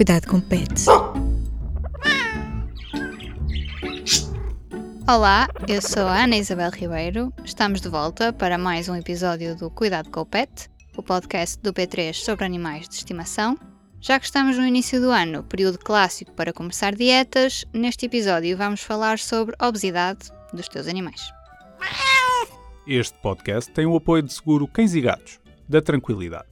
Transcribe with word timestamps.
Cuidado 0.00 0.28
com 0.28 0.40
pets. 0.40 0.86
Olá, 5.06 5.46
eu 5.68 5.82
sou 5.82 6.06
a 6.06 6.24
Ana 6.24 6.38
Isabel 6.38 6.70
Ribeiro. 6.70 7.30
Estamos 7.44 7.82
de 7.82 7.88
volta 7.90 8.32
para 8.32 8.56
mais 8.56 8.88
um 8.88 8.96
episódio 8.96 9.54
do 9.54 9.68
Cuidado 9.68 10.08
com 10.08 10.20
o 10.20 10.24
Pet, 10.24 10.70
o 10.96 11.02
podcast 11.02 11.60
do 11.60 11.74
P3 11.74 12.14
sobre 12.14 12.46
animais 12.46 12.88
de 12.88 12.94
estimação. 12.94 13.58
Já 14.00 14.18
que 14.18 14.24
estamos 14.24 14.56
no 14.56 14.66
início 14.66 14.98
do 15.02 15.10
ano, 15.10 15.42
período 15.42 15.78
clássico 15.78 16.32
para 16.32 16.50
começar 16.50 16.94
dietas, 16.94 17.66
neste 17.70 18.06
episódio 18.06 18.56
vamos 18.56 18.80
falar 18.80 19.18
sobre 19.18 19.54
obesidade 19.60 20.30
dos 20.54 20.66
teus 20.66 20.88
animais. 20.88 21.20
Este 22.86 23.18
podcast 23.18 23.70
tem 23.70 23.84
o 23.84 23.96
apoio 23.96 24.22
de 24.22 24.32
seguro 24.32 24.66
Cães 24.66 24.94
e 24.94 25.02
Gatos, 25.02 25.38
da 25.68 25.82
Tranquilidade. 25.82 26.48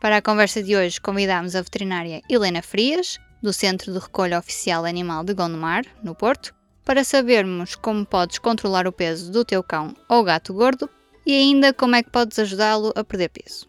Para 0.00 0.18
a 0.18 0.22
conversa 0.22 0.62
de 0.62 0.76
hoje, 0.76 1.00
convidamos 1.00 1.56
a 1.56 1.62
veterinária 1.62 2.20
Helena 2.28 2.62
Frias, 2.62 3.18
do 3.42 3.52
Centro 3.52 3.92
de 3.92 3.98
Recolha 3.98 4.38
Oficial 4.38 4.84
Animal 4.84 5.24
de 5.24 5.32
Gondomar, 5.32 5.84
no 6.02 6.14
Porto, 6.14 6.54
para 6.84 7.02
sabermos 7.02 7.74
como 7.74 8.04
podes 8.04 8.38
controlar 8.38 8.86
o 8.86 8.92
peso 8.92 9.32
do 9.32 9.44
teu 9.44 9.62
cão 9.62 9.96
ou 10.08 10.22
gato 10.22 10.52
gordo 10.52 10.88
e 11.24 11.32
ainda 11.32 11.72
como 11.72 11.96
é 11.96 12.02
que 12.02 12.10
podes 12.10 12.38
ajudá-lo 12.38 12.92
a 12.94 13.02
perder 13.02 13.30
peso. 13.30 13.66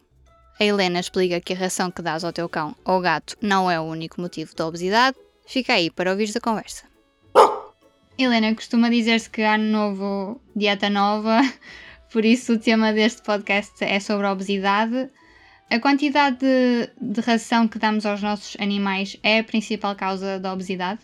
A 0.60 0.66
Helena 0.66 1.00
explica 1.00 1.40
que 1.40 1.54
a 1.54 1.58
ração 1.58 1.90
que 1.90 2.02
dás 2.02 2.24
ao 2.24 2.34
teu 2.34 2.50
cão 2.50 2.76
ou 2.84 3.00
gato 3.00 3.38
não 3.42 3.72
é 3.72 3.80
o 3.80 3.84
único 3.84 4.20
motivo 4.20 4.54
da 4.54 4.68
obesidade. 4.68 5.18
Fica 5.46 5.74
aí 5.74 5.90
para 5.90 6.12
ouvires 6.12 6.36
a 6.36 6.42
conversa. 6.42 6.84
Helena, 8.18 8.54
costuma 8.54 8.90
dizer-se 8.90 9.30
que 9.30 9.44
ano 9.44 9.64
novo, 9.64 10.42
dieta 10.56 10.90
nova, 10.90 11.40
por 12.12 12.26
isso 12.26 12.54
o 12.54 12.60
tema 12.60 12.92
deste 12.92 13.22
podcast 13.22 13.84
é 13.84 14.00
sobre 14.00 14.28
a 14.28 14.32
obesidade. 14.34 15.10
A 15.70 15.82
quantidade 15.82 16.38
de, 16.38 16.90
de 17.00 17.20
ração 17.20 17.68
que 17.68 17.78
damos 17.78 18.06
aos 18.06 18.22
nossos 18.24 18.56
animais 18.58 19.20
é 19.22 19.40
a 19.40 19.44
principal 19.44 19.94
causa 19.98 20.40
da 20.40 20.54
obesidade? 20.54 21.02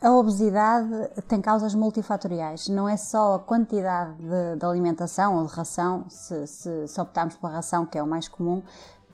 A 0.00 0.12
obesidade 0.12 0.88
tem 1.26 1.40
causas 1.40 1.74
multifatoriais, 1.74 2.68
não 2.68 2.88
é 2.88 2.96
só 2.96 3.34
a 3.34 3.38
quantidade 3.40 4.14
de, 4.14 4.60
de 4.60 4.64
alimentação 4.64 5.38
ou 5.38 5.46
de 5.46 5.52
ração, 5.52 6.04
se, 6.08 6.46
se, 6.46 6.86
se, 6.86 7.00
optarmos 7.00 7.34
pela 7.34 7.52
ração, 7.52 7.84
que 7.84 7.98
é 7.98 8.02
o 8.02 8.06
mais 8.06 8.28
comum, 8.28 8.62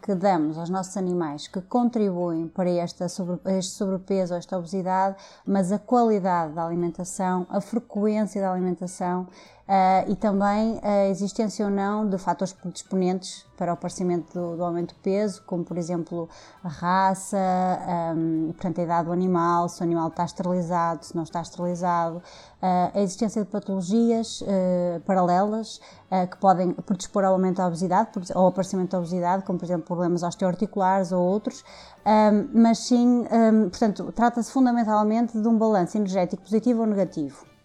que 0.03 0.15
damos 0.15 0.59
aos 0.59 0.69
nossos 0.69 0.97
animais 0.99 1.49
que 1.49 1.61
contribuem 1.63 2.47
para 2.47 2.69
esta 2.69 3.09
sobre, 3.09 3.41
este 3.57 3.73
sobrepeso 3.73 4.35
ou 4.35 4.39
esta 4.39 4.59
obesidade, 4.59 5.17
mas 5.45 5.73
a 5.73 5.79
qualidade 5.79 6.53
da 6.53 6.67
alimentação, 6.67 7.47
a 7.49 7.63
frequência 7.63 8.43
da 8.43 8.53
alimentação 8.53 9.27
Uh, 9.67 10.13
e 10.13 10.15
também 10.15 10.79
a 10.81 11.09
existência 11.09 11.65
ou 11.65 11.71
não 11.73 12.09
de 12.09 12.17
fatores 12.19 12.53
predisponentes 12.53 13.45
para 13.57 13.73
o 13.73 13.75
aparecimento 13.75 14.33
do, 14.33 14.57
do 14.57 14.63
aumento 14.63 14.95
do 14.95 15.01
peso, 15.01 15.43
como 15.45 15.65
por 15.65 15.77
exemplo 15.77 16.29
a 16.63 16.69
raça, 16.69 17.37
um, 18.17 18.53
portanto 18.53 18.79
a 18.81 18.85
idade 18.85 19.07
do 19.07 19.13
animal, 19.13 19.69
se 19.69 19.81
o 19.81 19.83
animal 19.83 20.07
está 20.07 20.25
esterilizado, 20.25 21.05
se 21.05 21.17
não 21.17 21.25
está 21.25 21.43
esterilizado, 21.43 22.19
uh, 22.19 22.23
a 22.95 23.01
existência 23.01 23.43
de 23.43 23.51
patologias 23.51 24.41
uh, 24.43 25.01
paralelas 25.05 25.81
que 26.31 26.37
podem 26.37 26.71
predispor 26.73 27.25
ao 27.25 27.33
aumento 27.33 27.57
da 27.57 27.67
obesidade 27.67 28.11
ou 28.37 28.43
ao 28.43 28.47
aparecimento 28.47 28.93
da 28.93 28.99
obesidade, 28.99 29.43
como 29.43 29.59
por 29.59 29.65
exemplo 29.65 29.85
problemas 29.85 30.23
osteoarticulares 30.23 31.11
ou 31.11 31.21
outros, 31.21 31.65
um, 32.07 32.49
mas 32.63 32.79
sim, 32.79 33.25
um, 33.29 33.69
portanto, 33.69 34.13
trata-se 34.13 34.53
fundamentalmente 34.53 35.37
de 35.37 35.49
um 35.49 35.59
balanço 35.59 35.99
energético 35.99 36.45
positivo 36.45 36.83
ou 36.83 36.87
negativo. 36.87 37.56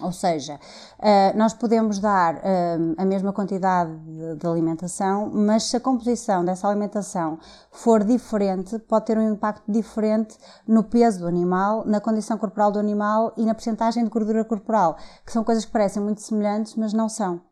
Ou 0.00 0.12
seja, 0.12 0.60
eh, 1.00 1.32
nós 1.34 1.52
podemos 1.52 1.98
dar 1.98 2.36
eh, 2.44 2.78
a 2.96 3.04
mesma 3.04 3.32
quantidade 3.32 3.90
de 4.38 4.46
alimentação, 4.46 5.28
mas 5.32 5.64
se 5.64 5.76
a 5.76 5.80
composição 5.80 6.44
dessa 6.44 6.68
alimentação 6.68 7.38
for 7.72 8.04
diferente, 8.04 8.78
pode 8.78 9.06
ter 9.06 9.18
um 9.18 9.32
impacto 9.32 9.64
diferente 9.66 10.36
no 10.66 10.84
peso 10.84 11.20
do 11.20 11.26
animal, 11.26 11.84
na 11.84 12.00
condição 12.00 12.38
corporal 12.38 12.70
do 12.70 12.78
animal 12.78 13.32
e 13.36 13.44
na 13.44 13.54
percentagem 13.54 14.04
de 14.04 14.10
gordura 14.10 14.44
corporal, 14.44 14.96
que 15.26 15.32
são 15.32 15.42
coisas 15.42 15.64
que 15.64 15.72
parecem 15.72 16.00
muito 16.00 16.20
semelhantes, 16.20 16.76
mas 16.76 16.92
não 16.92 17.08
são. 17.08 17.47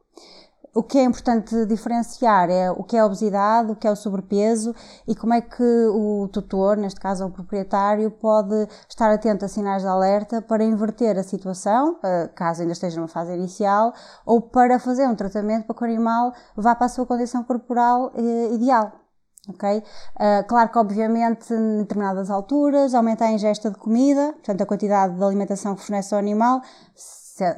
O 0.76 0.82
que 0.82 0.98
é 0.98 1.04
importante 1.04 1.64
diferenciar 1.64 2.50
é 2.50 2.70
o 2.70 2.84
que 2.84 2.98
é 2.98 3.03
obesidade, 3.03 3.72
o 3.72 3.75
que 3.75 3.88
é 3.88 3.91
o 3.91 3.97
sobrepeso 3.97 4.75
e 5.09 5.14
como 5.14 5.32
é 5.32 5.41
que 5.41 5.62
o 5.62 6.28
tutor, 6.31 6.76
neste 6.76 7.00
caso 7.00 7.25
o 7.25 7.31
proprietário, 7.31 8.10
pode 8.10 8.69
estar 8.87 9.10
atento 9.10 9.47
a 9.47 9.48
sinais 9.48 9.81
de 9.81 9.88
alerta 9.88 10.42
para 10.42 10.62
inverter 10.62 11.19
a 11.19 11.22
situação, 11.22 11.98
eh, 12.04 12.28
caso 12.34 12.60
ainda 12.60 12.75
esteja 12.75 12.97
numa 12.97 13.09
fase 13.09 13.32
inicial, 13.32 13.94
ou 14.26 14.38
para 14.42 14.78
fazer 14.78 15.09
um 15.09 15.14
tratamento 15.14 15.64
para 15.64 15.75
que 15.75 15.82
o 15.82 15.87
animal 15.87 16.34
vá 16.54 16.75
para 16.75 16.84
a 16.84 16.91
sua 16.91 17.06
condição 17.06 17.43
corporal 17.43 18.12
eh, 18.14 18.53
ideal. 18.53 18.93
Ok? 19.48 19.78
Uh, 19.78 20.47
claro 20.48 20.69
que, 20.70 20.78
obviamente, 20.78 21.54
em 21.54 21.78
determinadas 21.78 22.31
alturas, 22.31 22.94
aumenta 22.94 23.25
a 23.25 23.31
ingesta 23.31 23.70
de 23.70 23.78
comida, 23.78 24.32
portanto, 24.32 24.60
a 24.60 24.66
quantidade 24.66 25.14
de 25.14 25.25
alimentação 25.25 25.75
que 25.76 25.82
fornece 25.82 26.12
ao 26.12 26.19
animal, 26.19 26.60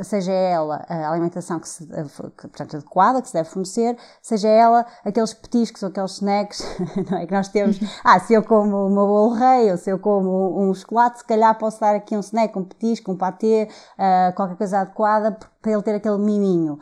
seja 0.02 0.32
ela 0.32 0.84
a 0.88 1.10
alimentação 1.10 1.60
que 1.60 1.68
se, 1.68 1.86
que, 1.86 2.48
portanto, 2.48 2.76
adequada, 2.76 3.22
que 3.22 3.28
se 3.28 3.34
deve 3.34 3.48
fornecer, 3.48 3.96
seja 4.20 4.48
ela 4.48 4.84
aqueles 5.04 5.32
petiscos 5.32 5.82
ou 5.82 5.88
aqueles 5.88 6.12
snacks 6.12 6.62
é, 7.16 7.26
que 7.26 7.32
nós 7.32 7.48
temos. 7.48 7.78
Ah, 8.04 8.18
se 8.20 8.32
eu 8.32 8.42
como 8.42 8.86
uma 8.86 9.06
bolo 9.06 9.34
rei 9.34 9.70
ou 9.70 9.76
se 9.76 9.90
eu 9.90 9.98
como 9.98 10.60
um 10.60 10.72
chocolate, 10.72 11.18
se 11.18 11.24
calhar 11.24 11.56
posso 11.58 11.80
dar 11.80 11.94
aqui 11.94 12.16
um 12.16 12.20
snack, 12.20 12.56
um 12.58 12.64
petisco, 12.64 13.12
um 13.12 13.16
patê, 13.16 13.68
uh, 13.98 14.34
qualquer 14.34 14.56
coisa 14.56 14.80
adequada 14.80 15.36
para 15.60 15.72
ele 15.72 15.82
ter 15.82 15.94
aquele 15.94 16.18
miminho. 16.18 16.78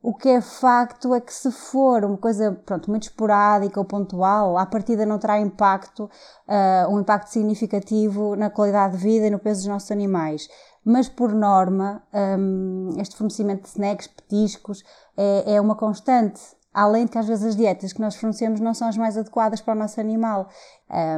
O 0.00 0.14
que 0.14 0.28
é 0.28 0.40
facto 0.40 1.12
é 1.12 1.20
que 1.20 1.34
se 1.34 1.50
for 1.50 2.04
uma 2.04 2.16
coisa 2.16 2.52
pronto, 2.64 2.88
muito 2.88 3.04
esporádica 3.04 3.80
ou 3.80 3.84
pontual, 3.84 4.56
à 4.56 4.64
partida 4.64 5.04
não 5.04 5.18
terá 5.18 5.40
impacto, 5.40 6.04
uh, 6.04 6.94
um 6.94 7.00
impacto 7.00 7.28
significativo 7.28 8.36
na 8.36 8.48
qualidade 8.48 8.96
de 8.96 9.02
vida 9.02 9.26
e 9.26 9.30
no 9.30 9.40
peso 9.40 9.60
dos 9.60 9.68
nossos 9.68 9.90
animais 9.90 10.48
mas 10.84 11.08
por 11.08 11.32
norma 11.32 12.02
um, 12.38 12.90
este 12.98 13.16
fornecimento 13.16 13.62
de 13.62 13.68
snacks, 13.68 14.06
petiscos, 14.06 14.82
é, 15.16 15.54
é, 15.54 15.60
uma 15.60 15.74
constante. 15.74 16.40
Além 16.72 17.06
de 17.06 17.12
que 17.12 17.18
às 17.18 17.26
vezes 17.26 17.44
as 17.44 17.56
dietas 17.56 17.92
que 17.92 18.00
nós 18.00 18.14
fornecemos 18.14 18.60
não 18.60 18.72
são 18.72 18.88
as 18.88 18.96
mais 18.96 19.16
adequadas 19.16 19.60
para 19.60 19.74
o 19.74 19.78
nosso 19.78 19.98
animal. 19.98 20.48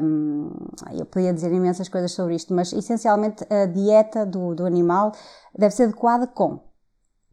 Um, 0.02 0.50
eu 0.92 1.04
podia 1.04 1.34
dizer 1.34 1.52
imensas 1.52 1.88
coisas 1.88 2.12
sobre 2.12 2.36
isto, 2.36 2.54
mas 2.54 2.72
essencialmente 2.72 3.44
a 3.52 3.66
dieta 3.66 4.24
do, 4.24 4.54
do 4.54 4.64
animal 4.64 5.12
deve 5.56 5.74
ser 5.74 5.84
adequada 5.84 6.26
com 6.26 6.69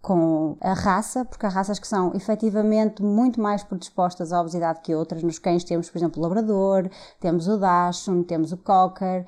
com 0.01 0.55
a 0.61 0.73
raça, 0.73 1.25
porque 1.25 1.45
há 1.45 1.49
raças 1.49 1.79
que 1.79 1.87
são 1.87 2.13
efetivamente 2.15 3.03
muito 3.03 3.41
mais 3.41 3.63
predispostas 3.63 4.31
à 4.31 4.39
obesidade 4.39 4.79
que 4.81 4.95
outras. 4.95 5.23
Nos 5.23 5.39
cães 5.39 5.63
temos, 5.63 5.89
por 5.89 5.97
exemplo, 5.97 6.19
o 6.19 6.23
Labrador, 6.23 6.89
temos 7.19 7.47
o 7.47 7.57
Dachshund, 7.57 8.25
temos 8.25 8.51
o 8.51 8.57
Cocker, 8.57 9.25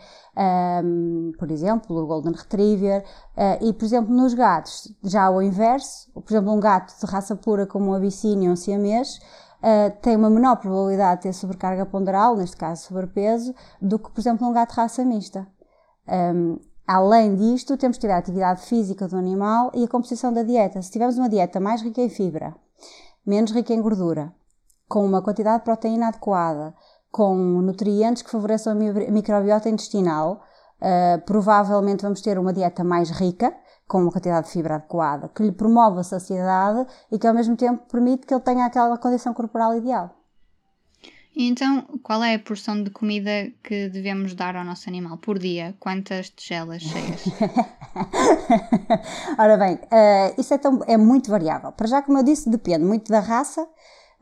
um, 0.84 1.31
por 1.38 1.52
exemplo, 1.52 1.97
o 1.97 2.07
Golden 2.07 2.34
Retriever, 2.34 3.03
uh, 3.35 3.66
e, 3.66 3.74
por 3.74 3.84
exemplo, 3.84 4.13
nos 4.13 4.34
gatos, 4.34 4.94
já 5.03 5.30
o 5.30 5.41
inverso, 5.41 6.09
por 6.13 6.31
exemplo, 6.31 6.53
um 6.53 6.59
gato 6.59 6.97
de 6.97 7.12
raça 7.12 7.36
pura 7.36 7.66
como 7.66 7.91
um 7.91 7.94
Abyssinian 7.94 8.50
ou 8.50 8.53
um 8.53 8.56
Siamês, 8.56 9.19
Uh, 9.59 9.91
tem 10.01 10.16
uma 10.16 10.30
menor 10.30 10.56
probabilidade 10.56 11.18
de 11.18 11.24
ter 11.24 11.34
sobrecarga 11.34 11.86
ponderal, 11.86 12.38
neste 12.38 12.56
caso 12.56 12.81
sobrepeso, 12.81 13.53
do 13.81 14.00
que, 14.00 14.09
por 14.09 14.22
exemplo, 14.22 14.47
um 14.47 14.53
gato 14.53 14.69
de 14.69 14.75
raça 14.78 15.03
mista. 15.03 15.46
Um, 16.07 16.57
Além 16.91 17.35
disto, 17.35 17.77
temos 17.77 17.97
que 17.97 18.07
ter 18.07 18.11
a 18.11 18.17
atividade 18.17 18.63
física 18.63 19.07
do 19.07 19.16
animal 19.16 19.69
e 19.75 19.83
a 19.83 19.88
composição 19.88 20.33
da 20.33 20.41
dieta. 20.41 20.81
Se 20.81 20.89
tivermos 20.89 21.19
uma 21.19 21.29
dieta 21.29 21.59
mais 21.59 21.83
rica 21.83 22.01
em 22.01 22.09
fibra, 22.09 22.55
menos 23.23 23.51
rica 23.51 23.72
em 23.72 23.79
gordura, 23.79 24.33
com 24.88 25.05
uma 25.05 25.22
quantidade 25.22 25.59
de 25.59 25.66
proteína 25.66 26.07
adequada, 26.07 26.73
com 27.11 27.35
nutrientes 27.35 28.23
que 28.23 28.31
favoreçam 28.31 28.73
a 28.73 28.75
microbiota 29.11 29.69
intestinal, 29.69 30.41
uh, 30.81 31.22
provavelmente 31.27 32.01
vamos 32.01 32.22
ter 32.22 32.39
uma 32.39 32.51
dieta 32.51 32.83
mais 32.83 33.11
rica, 33.11 33.56
com 33.88 34.01
uma 34.01 34.11
quantidade 34.11 34.47
de 34.47 34.53
fibra 34.53 34.77
adequada, 34.77 35.29
que 35.29 35.44
lhe 35.44 35.51
promove 35.51 36.00
a 36.00 36.03
saciedade 36.03 36.88
e 37.11 37.19
que 37.19 37.27
ao 37.27 37.35
mesmo 37.35 37.56
tempo 37.56 37.83
permite 37.88 38.25
que 38.25 38.33
ele 38.33 38.41
tenha 38.41 38.66
aquela 38.66 38.97
condição 38.97 39.31
corporal 39.31 39.75
ideal. 39.75 40.19
Então, 41.35 41.83
qual 42.03 42.23
é 42.23 42.35
a 42.35 42.39
porção 42.39 42.83
de 42.83 42.89
comida 42.89 43.29
que 43.63 43.89
devemos 43.89 44.33
dar 44.33 44.55
ao 44.55 44.65
nosso 44.65 44.89
animal 44.89 45.17
por 45.17 45.37
dia? 45.37 45.75
Quantas 45.79 46.29
tigelas 46.29 46.81
cheias? 46.81 47.25
Ora 49.37 49.57
bem, 49.57 49.75
uh, 49.75 50.41
isso 50.41 50.53
é, 50.53 50.57
tão, 50.57 50.81
é 50.87 50.97
muito 50.97 51.29
variável. 51.29 51.71
Para 51.71 51.87
já, 51.87 52.01
como 52.01 52.17
eu 52.17 52.23
disse, 52.23 52.49
depende 52.49 52.83
muito 52.83 53.11
da 53.11 53.19
raça, 53.19 53.67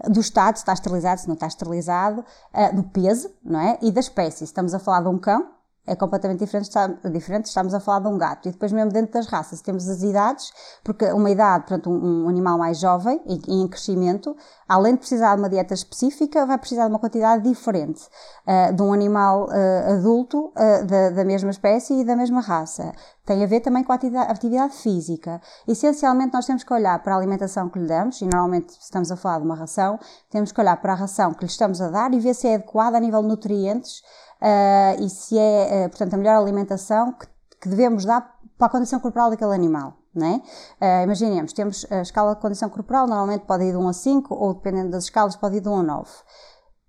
do 0.10 0.20
estado, 0.20 0.58
se 0.58 0.62
está 0.62 0.74
esterilizado, 0.74 1.22
se 1.22 1.28
não 1.28 1.36
está 1.36 1.48
esterilizado, 1.48 2.26
uh, 2.54 2.76
do 2.76 2.84
peso, 2.84 3.34
não 3.44 3.60
é? 3.60 3.80
E 3.82 3.92
da 3.92 4.02
espécie. 4.02 4.40
Se 4.40 4.46
estamos 4.46 4.74
a 4.74 4.80
falar 4.80 5.02
de 5.02 5.08
um 5.08 5.18
cão, 5.18 5.50
é 5.88 5.96
completamente 5.96 6.40
diferente, 6.40 6.66
está, 6.66 6.88
diferente, 6.88 7.46
estamos 7.46 7.74
a 7.74 7.80
falar 7.80 8.00
de 8.02 8.08
um 8.10 8.18
gato. 8.18 8.50
E 8.50 8.52
depois 8.52 8.74
mesmo 8.74 8.92
dentro 8.92 9.14
das 9.14 9.26
raças 9.26 9.62
temos 9.62 9.88
as 9.88 10.04
idades, 10.04 10.52
porque 10.84 11.06
uma 11.14 11.32
idade, 11.32 11.66
portanto 11.66 11.90
um, 11.90 12.26
um 12.26 12.30
animal 12.30 12.58
mais 12.58 12.78
jovem 12.78 13.22
e, 13.26 13.62
em 13.62 13.68
crescimento, 13.68 14.36
além 14.68 14.94
de 14.94 15.00
precisar 15.00 15.36
de 15.36 15.42
uma 15.42 15.50
dieta 15.50 15.74
específica, 15.74 16.46
vai 16.46 16.58
precisar 16.58 16.84
de 16.84 16.90
uma 16.90 17.00
quantidade 17.00 17.42
diferente 17.50 18.04
uh, 18.46 18.74
de 18.74 18.82
um 18.82 18.92
animal 18.92 19.48
uh, 19.48 19.94
adulto 19.94 20.48
uh, 20.48 20.86
da, 20.86 21.10
da, 21.12 21.24
mesma 21.24 21.50
espécie 21.50 22.02
e 22.02 22.04
da 22.04 22.18
mesma 22.18 22.42
raça. 22.42 22.92
Tem 23.26 23.44
a 23.44 23.48
ver 23.48 23.62
também 23.62 23.84
com 23.84 23.92
a 23.92 23.96
atividade, 23.96 24.76
física. 24.76 25.42
Essencialmente 25.68 26.34
nós 26.34 26.46
temos 26.46 26.64
que 26.64 26.74
olhar 26.74 27.02
para 27.02 27.14
a 27.14 27.18
alimentação 27.18 27.70
que 27.70 27.80
lhe 27.80 27.88
damos, 27.88 28.22
e 28.22 28.26
normalmente 28.26 28.74
se 28.74 28.80
estamos 28.82 29.12
a 29.12 29.16
falar 29.16 29.40
de 29.40 29.46
uma 29.46 29.56
ração, 29.56 30.00
temos 30.30 30.52
que 30.52 30.60
olhar 30.60 30.78
para 30.82 30.94
a 30.94 30.96
ração 30.96 31.34
que 31.34 31.46
lhe 31.46 31.52
estamos 31.52 31.82
a 31.82 31.90
dar 31.90 32.14
e 32.14 32.20
ver 32.20 32.34
se 32.34 32.48
é 32.48 32.56
adequada 32.56 32.98
a 32.98 33.00
nível 33.00 33.22
de 33.22 33.28
nutrientes 33.28 34.02
uh, 34.42 35.04
e 35.04 35.10
se 35.10 35.38
é, 35.38 35.86
uh, 35.86 35.90
portanto, 35.90 36.14
a 36.14 36.18
melhor 36.18 36.38
alimentação 36.38 37.14
que, 37.14 37.28
que, 37.62 37.70
devemos 37.70 38.06
dar 38.06 38.38
para 38.58 38.68
a 38.68 38.70
condição 38.70 39.00
corporal 39.00 39.30
daquele 39.30 39.54
animal. 39.54 39.98
Né? 40.14 40.42
Uh, 40.82 41.04
imaginemos, 41.04 41.54
temos 41.54 41.86
a 41.92 42.02
escala 42.02 42.34
de 42.34 42.42
condição 42.42 42.70
corporal, 42.70 43.08
normalmente 43.08 43.46
pode 43.46 43.66
ir 43.66 43.72
de 43.72 43.78
1 43.78 43.88
a 43.88 43.94
5, 43.94 44.34
ou 44.34 44.54
dependendo 44.56 44.92
das 44.92 45.04
escalas, 45.04 45.36
pode 45.36 45.58
ir 45.58 45.62
de 45.62 45.70
1 45.70 45.76
a 45.78 45.84
9 45.84 46.10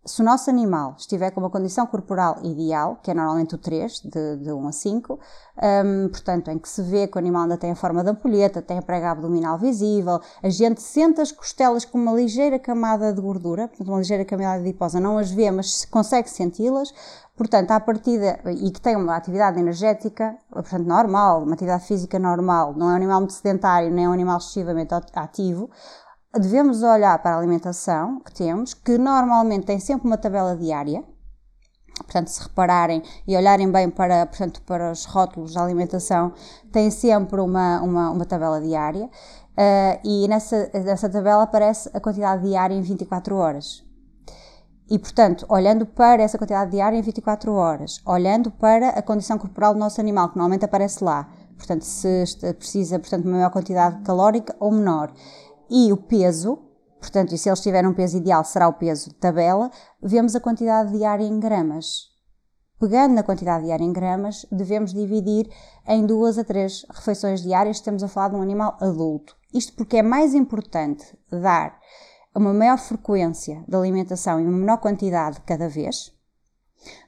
se 0.04 0.22
o 0.22 0.24
nosso 0.24 0.48
animal 0.48 0.94
estiver 0.96 1.30
com 1.30 1.40
uma 1.40 1.50
condição 1.50 1.86
corporal 1.86 2.38
ideal, 2.42 2.98
que 3.02 3.10
é 3.10 3.14
normalmente 3.14 3.54
o 3.54 3.58
3, 3.58 4.00
de, 4.00 4.36
de 4.36 4.52
1 4.52 4.68
a 4.68 4.72
5, 4.72 5.20
um, 5.84 6.08
portanto, 6.08 6.50
em 6.50 6.58
que 6.58 6.68
se 6.68 6.82
vê 6.82 7.06
que 7.06 7.16
o 7.16 7.18
animal 7.18 7.42
ainda 7.42 7.58
tem 7.58 7.70
a 7.70 7.76
forma 7.76 8.02
da 8.02 8.12
ampulheta, 8.12 8.62
tem 8.62 8.78
a 8.78 8.82
prega 8.82 9.10
abdominal 9.10 9.58
visível, 9.58 10.20
a 10.42 10.48
gente 10.48 10.80
sente 10.80 11.20
as 11.20 11.30
costelas 11.30 11.84
com 11.84 11.98
uma 11.98 12.12
ligeira 12.12 12.58
camada 12.58 13.12
de 13.12 13.20
gordura, 13.20 13.68
portanto, 13.68 13.88
uma 13.88 13.98
ligeira 13.98 14.24
camada 14.24 14.60
adiposa, 14.60 14.98
não 14.98 15.18
as 15.18 15.30
vê, 15.30 15.50
mas 15.50 15.84
consegue 15.84 16.30
senti-las, 16.30 16.92
portanto, 17.36 17.70
à 17.72 17.80
partida, 17.80 18.40
e 18.46 18.70
que 18.70 18.80
tem 18.80 18.96
uma 18.96 19.14
atividade 19.14 19.58
energética, 19.58 20.36
portanto, 20.50 20.86
normal, 20.86 21.42
uma 21.42 21.52
atividade 21.52 21.86
física 21.86 22.18
normal, 22.18 22.72
não 22.74 22.88
é 22.88 22.92
um 22.92 22.96
animal 22.96 23.20
muito 23.20 23.34
sedentário, 23.34 23.90
nem 23.90 24.06
é 24.06 24.08
um 24.08 24.12
animal 24.12 24.38
excessivamente 24.38 24.94
ativo, 25.14 25.68
devemos 26.32 26.82
olhar 26.82 27.19
para 27.22 27.36
a 27.36 27.38
alimentação 27.38 28.20
que 28.20 28.32
temos, 28.32 28.75
que 28.75 28.98
normalmente 28.98 29.66
tem 29.66 29.80
sempre 29.80 30.06
uma 30.06 30.19
tabela 30.19 30.56
diária. 30.56 31.02
Portanto, 31.96 32.28
se 32.28 32.42
repararem 32.42 33.02
e 33.26 33.36
olharem 33.36 33.70
bem 33.70 33.90
para, 33.90 34.25
portanto, 34.26 34.62
para 34.62 34.92
os 34.92 35.04
rótulos 35.04 35.54
da 35.54 35.64
alimentação, 35.64 36.32
tem 36.70 36.90
sempre 36.90 37.40
uma, 37.40 37.80
uma, 37.82 38.10
uma 38.10 38.25
tabela 38.25 38.60
diária 38.60 39.06
uh, 39.06 40.00
e 40.04 40.28
nessa, 40.28 40.70
nessa 40.72 41.08
tabela 41.08 41.42
aparece 41.42 41.90
a 41.92 41.98
quantidade 41.98 42.46
diária 42.46 42.75
em 42.75 42.82
24 42.82 43.34
horas. 43.34 43.84
E, 44.90 44.98
portanto, 44.98 45.44
olhando 45.50 45.84
para 45.84 46.22
essa 46.22 46.38
quantidade 46.38 46.70
diária 46.70 46.96
em 46.96 47.02
24 47.02 47.52
horas, 47.52 48.00
olhando 48.06 48.50
para 48.50 48.90
a 48.90 49.02
condição 49.02 49.36
corporal 49.36 49.75
do 49.75 49.80
nosso 49.80 50.00
animal, 50.00 50.30
que 50.30 50.36
normalmente 50.36 50.64
aparece 50.64 51.04
lá, 51.04 51.28
portanto, 51.58 51.82
se 51.82 52.25
precisa, 52.56 52.98
portanto, 52.98 53.26
uma 53.26 53.36
maior 53.36 53.50
quantidade 53.50 54.00
calórica 54.02 54.56
ou 54.58 54.72
menor, 54.72 55.12
e 55.70 55.92
o 55.92 55.96
peso, 55.96 56.58
portanto, 57.00 57.34
e 57.34 57.38
se 57.38 57.48
eles 57.48 57.60
tiverem 57.60 57.90
um 57.90 57.94
peso 57.94 58.16
ideal 58.16 58.44
será 58.44 58.68
o 58.68 58.74
peso 58.74 59.10
de 59.10 59.14
tabela, 59.16 59.70
vemos 60.02 60.34
a 60.34 60.40
quantidade 60.40 60.92
diária 60.92 61.24
em 61.24 61.38
gramas. 61.38 62.08
Pegando 62.80 63.14
na 63.14 63.24
quantidade 63.24 63.64
diária 63.64 63.84
em 63.84 63.92
gramas, 63.92 64.46
devemos 64.52 64.92
dividir 64.92 65.50
em 65.86 66.06
duas 66.06 66.38
a 66.38 66.44
três 66.44 66.86
refeições 66.90 67.42
diárias, 67.42 67.78
estamos 67.78 68.04
a 68.04 68.08
falar 68.08 68.28
de 68.28 68.36
um 68.36 68.42
animal 68.42 68.76
adulto. 68.80 69.36
Isto 69.52 69.72
porque 69.72 69.96
é 69.96 70.02
mais 70.02 70.32
importante 70.32 71.18
dar 71.30 71.76
uma 72.34 72.54
maior 72.54 72.78
frequência 72.78 73.64
de 73.66 73.76
alimentação 73.76 74.38
e 74.38 74.44
uma 74.44 74.56
menor 74.56 74.78
quantidade 74.78 75.40
cada 75.40 75.68
vez, 75.68 76.12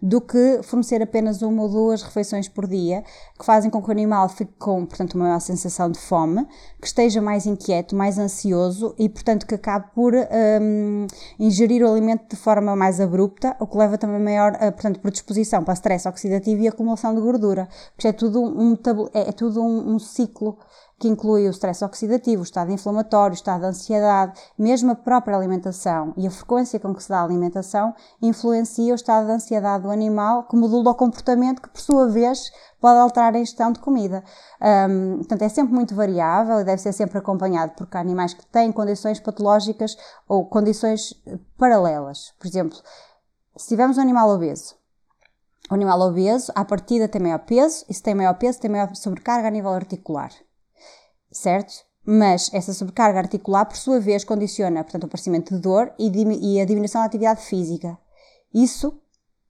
do 0.00 0.20
que 0.20 0.61
fornecer 0.62 1.02
apenas 1.02 1.43
uma 1.43 1.62
ou 1.62 1.69
duas 1.69 2.02
refeições 2.02 2.49
por 2.49 2.67
dia, 2.67 3.02
que 3.38 3.44
fazem 3.44 3.70
com 3.70 3.82
que 3.82 3.88
o 3.88 3.93
animal 3.93 4.28
fique 4.28 4.52
com, 4.58 4.84
portanto, 4.87 5.14
uma 5.14 5.26
maior 5.26 5.40
sensação 5.40 5.90
de 5.90 5.99
fome, 5.99 6.46
que 6.81 6.87
esteja 6.87 7.20
mais 7.20 7.46
inquieto, 7.46 7.94
mais 7.94 8.19
ansioso 8.19 8.94
e, 8.99 9.08
portanto, 9.08 9.46
que 9.46 9.55
acabe 9.55 9.87
por 9.94 10.14
um, 10.14 11.06
ingerir 11.38 11.82
o 11.82 11.90
alimento 11.90 12.28
de 12.28 12.37
forma 12.37 12.75
mais 12.75 13.00
abrupta, 13.00 13.56
o 13.61 13.67
que 13.67 13.76
leva 13.76 13.96
também 13.99 14.20
maior, 14.20 14.52
uh, 14.55 14.72
portanto, 14.72 15.00
predisposição 15.00 15.62
para 15.64 15.75
stress 15.75 16.08
oxidativo 16.08 16.62
e 16.62 16.69
acumulação 16.69 17.14
de 17.14 17.20
gordura. 17.20 17.69
Porque 17.94 18.08
é 18.08 18.12
tudo 18.12 18.43
um, 18.43 18.76
é, 19.14 19.28
é 19.28 19.32
tudo 19.32 19.62
um, 19.62 19.94
um 19.94 19.99
ciclo 19.99 20.58
que 21.00 21.08
inclui 21.08 21.49
o 21.49 21.50
stress 21.50 21.82
oxidativo, 21.82 22.43
o 22.43 22.44
estado 22.44 22.70
inflamatório, 22.70 23.32
o 23.32 23.35
estado 23.35 23.62
de 23.62 23.69
ansiedade, 23.69 24.38
mesmo 24.58 24.93
a 24.93 24.94
própria 24.94 25.35
alimentação 25.35 26.12
e 26.14 26.26
a 26.26 26.31
frequência 26.31 26.79
com 26.79 26.94
que 26.94 27.02
se 27.02 27.08
dá 27.08 27.20
a 27.20 27.25
alimentação 27.25 27.94
influencia 28.20 28.93
o 28.93 28.94
estado 28.94 29.25
de 29.25 29.32
ansiedade 29.32 29.85
do 29.85 29.91
animal, 29.91 30.44
que 30.44 30.55
modula 30.55 30.91
o 30.91 30.94
comportamento 30.94 31.62
que, 31.62 31.70
por 31.70 31.81
sua 31.81 32.06
vez, 32.06 32.52
pode 32.79 32.99
alterar 32.99 33.35
a 33.35 33.38
ingestão 33.38 33.73
de 33.73 33.81
comida. 33.81 34.23
Um, 34.61 35.17
portanto, 35.17 35.41
é 35.41 35.49
sempre 35.49 35.73
muito 35.73 35.94
variável 35.94 36.61
e 36.61 36.64
deve 36.64 36.82
ser 36.82 36.93
sempre 36.93 37.17
acompanhado, 37.17 37.73
porque 37.79 37.96
há 37.96 38.00
animais 38.00 38.35
que 38.35 38.44
têm 38.44 38.70
condições 38.70 39.19
patológicas 39.19 39.96
ou 40.29 40.44
condições 40.44 41.14
eh, 41.26 41.38
paralelas. 41.56 42.35
Por 42.38 42.46
exemplo, 42.46 42.79
se 43.56 43.69
tivermos 43.69 43.96
um 43.96 44.03
animal 44.03 44.29
obeso, 44.29 44.75
o 45.70 45.75
animal 45.75 45.99
obeso, 46.03 46.53
à 46.55 46.62
partida 46.62 47.08
tem 47.08 47.23
maior 47.23 47.38
peso, 47.38 47.87
e 47.88 47.94
se 47.94 48.03
tem 48.03 48.14
maior 48.14 48.35
peso, 48.35 48.61
tem 48.61 48.70
maior 48.70 48.94
sobrecarga 48.94 49.49
a 49.49 49.50
nível 49.50 49.70
articular 49.70 50.31
certo? 51.32 51.91
Mas 52.05 52.50
essa 52.53 52.73
sobrecarga 52.73 53.19
articular, 53.19 53.65
por 53.65 53.77
sua 53.77 54.00
vez, 54.00 54.25
condiciona 54.25 54.82
portanto, 54.82 55.05
o 55.05 55.06
aparecimento 55.06 55.55
de 55.55 55.61
dor 55.61 55.93
e, 55.99 56.11
e 56.56 56.61
a 56.61 56.65
diminuição 56.65 57.00
da 57.00 57.06
atividade 57.06 57.43
física. 57.43 57.97
Isso, 58.53 58.99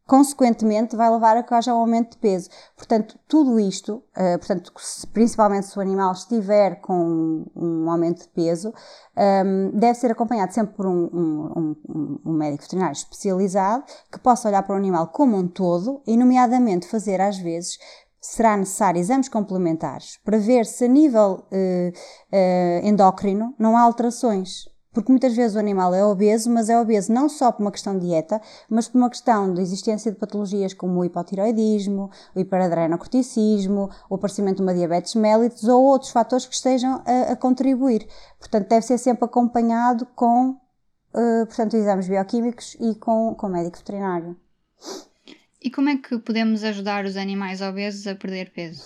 consequentemente, 0.04 0.96
vai 0.96 1.08
levar 1.08 1.36
a 1.36 1.42
que 1.42 1.54
haja 1.54 1.72
um 1.72 1.78
aumento 1.78 2.10
de 2.10 2.18
peso. 2.18 2.50
Portanto, 2.76 3.18
tudo 3.28 3.58
isto, 3.58 4.02
uh, 4.16 4.38
portanto, 4.38 4.72
principalmente 5.12 5.68
se 5.68 5.78
o 5.78 5.80
animal 5.80 6.12
estiver 6.12 6.80
com 6.80 7.46
um, 7.54 7.88
aumento 7.88 8.22
de 8.22 8.28
peso, 8.28 8.70
um, 9.16 9.22
ehm, 9.22 9.70
deve 9.72 9.94
ser 9.94 10.10
acompanhado 10.10 10.52
sempre 10.52 10.74
por 10.74 10.86
um, 10.86 11.04
um, 11.04 11.76
um, 12.26 12.32
médico 12.32 12.64
veterinário 12.64 12.94
especializado 12.96 13.84
que 14.10 14.18
possa 14.18 14.48
olhar 14.48 14.64
para 14.64 14.74
o 14.74 14.78
animal 14.78 15.08
como 15.08 15.36
um 15.36 15.46
todo 15.46 16.02
e, 16.06 16.16
nomeadamente, 16.16 16.88
fazer 16.88 17.20
às 17.20 17.38
vezes 17.38 17.78
será 18.20 18.56
necessário 18.56 19.00
exames 19.00 19.28
complementares 19.28 20.18
para 20.24 20.38
ver 20.38 20.66
se 20.66 20.84
a 20.84 20.88
nível 20.88 21.44
uh, 21.50 21.88
uh, 21.92 22.86
endócrino 22.86 23.54
não 23.58 23.76
há 23.76 23.80
alterações. 23.80 24.68
Porque 24.92 25.12
muitas 25.12 25.36
vezes 25.36 25.54
o 25.54 25.60
animal 25.60 25.94
é 25.94 26.04
obeso, 26.04 26.50
mas 26.50 26.68
é 26.68 26.78
obeso 26.78 27.12
não 27.12 27.28
só 27.28 27.52
por 27.52 27.62
uma 27.62 27.70
questão 27.70 27.96
de 27.96 28.06
dieta, 28.06 28.42
mas 28.68 28.88
por 28.88 28.98
uma 28.98 29.08
questão 29.08 29.54
de 29.54 29.60
existência 29.62 30.10
de 30.10 30.18
patologias 30.18 30.74
como 30.74 30.98
o 30.98 31.04
hipotiroidismo, 31.04 32.10
o 32.34 32.40
hiperadrenocorticismo, 32.40 33.88
o 34.08 34.16
aparecimento 34.16 34.56
de 34.56 34.62
uma 34.62 34.74
diabetes 34.74 35.14
mellitus 35.14 35.62
ou 35.64 35.84
outros 35.84 36.10
fatores 36.10 36.44
que 36.44 36.54
estejam 36.56 37.02
a, 37.06 37.32
a 37.32 37.36
contribuir. 37.36 38.04
Portanto, 38.40 38.68
deve 38.68 38.84
ser 38.84 38.98
sempre 38.98 39.24
acompanhado 39.24 40.06
com 40.16 40.56
uh, 41.14 41.46
portanto, 41.46 41.76
exames 41.76 42.08
bioquímicos 42.08 42.76
e 42.80 42.94
com, 42.96 43.32
com 43.36 43.48
médico 43.48 43.78
veterinário. 43.78 44.36
E 45.62 45.70
como 45.70 45.90
é 45.90 45.96
que 45.98 46.16
podemos 46.18 46.64
ajudar 46.64 47.04
os 47.04 47.18
animais 47.18 47.60
obesos 47.60 48.06
a 48.06 48.14
perder 48.14 48.50
peso? 48.50 48.82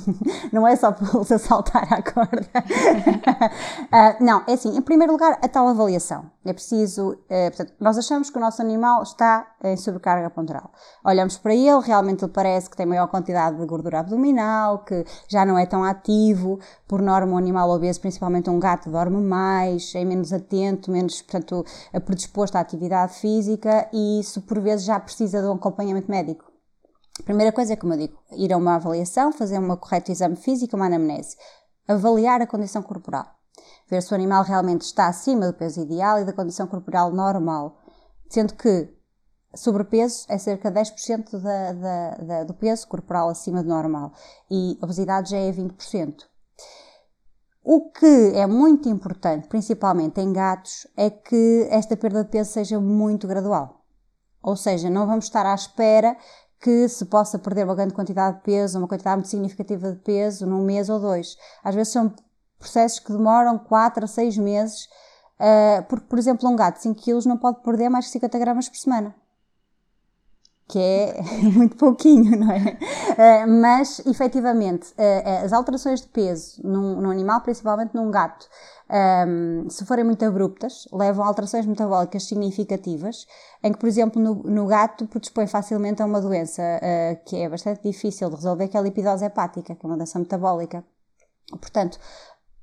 não 0.50 0.66
é 0.66 0.74
só 0.74 0.90
pô-los 0.96 1.28
saltar 1.42 1.92
à 1.92 2.00
corda. 2.00 2.48
uh, 2.56 4.16
não, 4.24 4.42
é 4.46 4.54
assim, 4.54 4.74
em 4.74 4.80
primeiro 4.80 5.12
lugar, 5.12 5.38
a 5.42 5.48
tal 5.48 5.68
avaliação. 5.68 6.30
É 6.42 6.54
preciso, 6.54 7.10
uh, 7.12 7.48
portanto, 7.48 7.74
nós 7.78 7.98
achamos 7.98 8.30
que 8.30 8.38
o 8.38 8.40
nosso 8.40 8.62
animal 8.62 9.02
está 9.02 9.46
em 9.72 9.76
sobrecarga 9.76 10.30
ponderal. 10.30 10.70
Olhamos 11.04 11.38
para 11.38 11.54
ele, 11.54 11.80
realmente 11.80 12.24
ele 12.24 12.32
parece 12.32 12.68
que 12.70 12.76
tem 12.76 12.86
maior 12.86 13.08
quantidade 13.08 13.58
de 13.58 13.66
gordura 13.66 14.00
abdominal, 14.00 14.84
que 14.84 15.04
já 15.28 15.44
não 15.44 15.58
é 15.58 15.66
tão 15.66 15.84
ativo. 15.84 16.58
Por 16.86 17.02
norma, 17.02 17.32
um 17.32 17.38
animal 17.38 17.70
obeso, 17.70 18.00
principalmente 18.00 18.50
um 18.50 18.58
gato, 18.58 18.90
dorme 18.90 19.20
mais, 19.20 19.94
é 19.94 20.04
menos 20.04 20.32
atento, 20.32 20.90
menos, 20.90 21.22
portanto, 21.22 21.64
predisposto 22.04 22.56
à 22.56 22.60
atividade 22.60 23.14
física 23.14 23.88
e 23.92 24.20
isso 24.20 24.42
por 24.42 24.60
vezes 24.60 24.86
já 24.86 24.98
precisa 24.98 25.40
de 25.40 25.48
um 25.48 25.52
acompanhamento 25.52 26.10
médico. 26.10 26.56
A 27.18 27.22
primeira 27.22 27.52
coisa 27.52 27.72
é, 27.72 27.76
como 27.76 27.94
eu 27.94 27.98
digo, 27.98 28.18
ir 28.32 28.52
a 28.52 28.56
uma 28.56 28.74
avaliação, 28.74 29.32
fazer 29.32 29.58
um 29.58 29.76
correto 29.76 30.12
exame 30.12 30.36
físico, 30.36 30.76
uma 30.76 30.86
anamnese, 30.86 31.36
avaliar 31.88 32.42
a 32.42 32.46
condição 32.46 32.82
corporal, 32.82 33.26
ver 33.88 34.02
se 34.02 34.12
o 34.12 34.14
animal 34.14 34.42
realmente 34.42 34.82
está 34.82 35.08
acima 35.08 35.46
do 35.46 35.54
peso 35.54 35.80
ideal 35.80 36.20
e 36.20 36.24
da 36.24 36.32
condição 36.32 36.66
corporal 36.66 37.12
normal, 37.12 37.78
sendo 38.28 38.54
que 38.54 38.95
sobrepeso 39.54 40.26
é 40.28 40.38
cerca 40.38 40.70
de 40.70 40.80
10% 40.80 41.38
da, 41.40 41.72
da, 41.72 42.10
da, 42.16 42.44
do 42.44 42.54
peso 42.54 42.86
corporal 42.88 43.28
acima 43.28 43.62
do 43.62 43.68
normal 43.68 44.12
e 44.50 44.78
obesidade 44.82 45.30
já 45.30 45.38
é 45.38 45.50
20%. 45.52 46.24
O 47.68 47.90
que 47.90 48.32
é 48.34 48.46
muito 48.46 48.88
importante, 48.88 49.48
principalmente 49.48 50.20
em 50.20 50.32
gatos, 50.32 50.86
é 50.96 51.10
que 51.10 51.66
esta 51.68 51.96
perda 51.96 52.22
de 52.22 52.30
peso 52.30 52.52
seja 52.52 52.78
muito 52.78 53.26
gradual. 53.26 53.84
Ou 54.40 54.54
seja, 54.54 54.88
não 54.88 55.04
vamos 55.04 55.24
estar 55.24 55.44
à 55.44 55.52
espera 55.52 56.16
que 56.60 56.88
se 56.88 57.04
possa 57.06 57.38
perder 57.38 57.64
uma 57.64 57.74
grande 57.74 57.92
quantidade 57.92 58.36
de 58.36 58.42
peso, 58.44 58.78
uma 58.78 58.86
quantidade 58.86 59.16
muito 59.16 59.28
significativa 59.28 59.90
de 59.90 59.98
peso 59.98 60.46
num 60.46 60.64
mês 60.64 60.88
ou 60.88 61.00
dois. 61.00 61.36
Às 61.64 61.74
vezes 61.74 61.92
são 61.92 62.14
processos 62.58 63.00
que 63.00 63.12
demoram 63.12 63.58
4 63.58 64.04
a 64.04 64.06
6 64.06 64.38
meses, 64.38 64.84
uh, 65.40 65.82
porque, 65.88 66.06
por 66.06 66.18
exemplo, 66.18 66.48
um 66.48 66.54
gato 66.56 66.76
de 66.76 66.82
5 66.82 67.02
kg 67.02 67.26
não 67.26 67.36
pode 67.36 67.62
perder 67.62 67.88
mais 67.88 68.04
de 68.04 68.12
50 68.12 68.38
gramas 68.38 68.68
por 68.68 68.76
semana. 68.76 69.14
Que 70.68 70.78
é 70.78 71.20
muito 71.54 71.76
pouquinho, 71.76 72.38
não 72.38 72.50
é? 72.50 72.76
Uh, 73.12 73.60
mas, 73.60 74.00
efetivamente, 74.04 74.92
uh, 74.92 75.44
as 75.44 75.52
alterações 75.52 76.00
de 76.00 76.08
peso 76.08 76.60
num, 76.64 77.00
num 77.00 77.10
animal, 77.10 77.40
principalmente 77.40 77.94
num 77.94 78.10
gato, 78.10 78.48
um, 78.88 79.68
se 79.68 79.84
forem 79.84 80.04
muito 80.04 80.24
abruptas, 80.24 80.86
levam 80.92 81.24
a 81.24 81.28
alterações 81.28 81.66
metabólicas 81.66 82.24
significativas, 82.24 83.26
em 83.62 83.72
que, 83.72 83.78
por 83.78 83.88
exemplo, 83.88 84.20
no, 84.20 84.34
no 84.44 84.66
gato 84.66 85.06
predispõe 85.06 85.46
facilmente 85.46 86.02
a 86.02 86.06
uma 86.06 86.20
doença 86.20 86.62
uh, 86.62 87.24
que 87.24 87.36
é 87.36 87.48
bastante 87.48 87.82
difícil 87.82 88.28
de 88.28 88.36
resolver, 88.36 88.68
que 88.68 88.76
é 88.76 88.80
a 88.80 88.82
lipidose 88.82 89.24
hepática, 89.24 89.74
que 89.74 89.86
é 89.86 89.88
uma 89.88 89.96
doença 89.96 90.18
metabólica. 90.18 90.84
Portanto, 91.60 91.98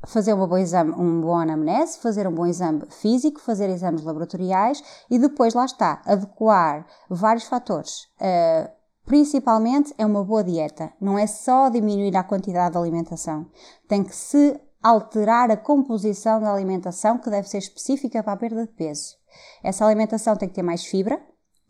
fazer 0.06 0.34
uma 0.34 0.48
boa 0.48 0.62
exame, 0.62 0.92
um 0.92 1.22
bom 1.22 1.36
anamnese, 1.36 1.98
fazer 2.00 2.28
um 2.28 2.34
bom 2.34 2.46
exame 2.46 2.84
físico, 2.90 3.40
fazer 3.40 3.70
exames 3.70 4.04
laboratoriais 4.04 4.84
e 5.10 5.18
depois, 5.18 5.54
lá 5.54 5.66
está, 5.66 6.02
adequar 6.06 6.86
vários 7.10 7.46
fatores. 7.46 8.06
Uh, 8.20 8.70
principalmente 9.06 9.94
é 9.98 10.06
uma 10.06 10.24
boa 10.24 10.44
dieta. 10.44 10.92
Não 11.00 11.18
é 11.18 11.28
só 11.28 11.70
diminuir 11.70 12.16
a 12.16 12.24
quantidade 12.24 12.74
de 12.74 12.78
alimentação. 12.78 13.48
Tem 13.88 14.04
que 14.04 14.16
se 14.16 14.60
alterar 14.82 15.50
a 15.50 15.58
composição 15.58 16.42
da 16.42 16.54
alimentação 16.54 17.18
que 17.18 17.30
deve 17.30 17.48
ser 17.48 17.60
específica 17.60 18.22
para 18.22 18.34
a 18.34 18.38
perda 18.38 18.66
de 18.66 18.74
peso. 18.74 19.16
Essa 19.64 19.86
alimentação 19.86 20.36
tem 20.36 20.50
que 20.50 20.56
ter 20.56 20.64
mais 20.64 20.86
fibra, 20.86 21.22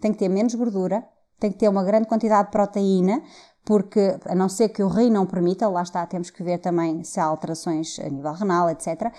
tem 0.02 0.12
que 0.12 0.18
ter 0.18 0.28
menos 0.28 0.56
gordura, 0.56 1.08
tem 1.40 1.52
que 1.52 1.58
ter 1.58 1.70
uma 1.70 1.84
grande 1.84 2.08
quantidade 2.08 2.48
de 2.48 2.52
proteína, 2.52 3.22
porque 3.66 4.18
a 4.26 4.36
não 4.36 4.50
ser 4.50 4.70
que 4.70 4.84
o 4.84 4.88
rim 4.88 5.10
não 5.10 5.26
permita, 5.26 5.68
lá 5.68 5.82
está, 5.82 6.06
temos 6.06 6.30
que 6.30 6.44
ver 6.44 6.60
também 6.60 7.04
se 7.04 7.20
há 7.20 7.26
alterações 7.26 8.00
a 8.00 8.10
nível 8.10 8.34
renal, 8.34 8.70
etc., 8.70 9.12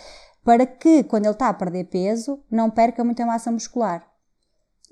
para 0.45 0.67
que 0.67 1.05
quando 1.05 1.25
ele 1.25 1.33
está 1.33 1.49
a 1.49 1.55
perder 1.55 1.85
peso 1.85 2.39
não 2.51 2.71
perca 2.71 3.03
muita 3.03 3.25
massa 3.25 3.51
muscular. 3.51 4.07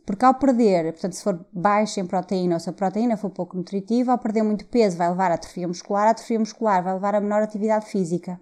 Porque 0.06 0.24
ao 0.24 0.34
perder, 0.34 0.92
portanto, 0.92 1.12
se 1.12 1.22
for 1.22 1.46
baixo 1.52 2.00
em 2.00 2.06
proteína 2.06 2.54
ou 2.54 2.60
se 2.60 2.70
a 2.70 2.72
proteína 2.72 3.16
for 3.16 3.30
pouco 3.30 3.56
nutritiva, 3.56 4.12
ao 4.12 4.18
perder 4.18 4.42
muito 4.42 4.66
peso 4.66 4.96
vai 4.96 5.08
levar 5.08 5.30
a 5.30 5.34
atrofia 5.34 5.68
muscular, 5.68 6.08
a 6.08 6.10
atrofia 6.10 6.38
muscular 6.38 6.82
vai 6.82 6.94
levar 6.94 7.14
a 7.14 7.20
menor 7.20 7.42
atividade 7.42 7.86
física. 7.86 8.40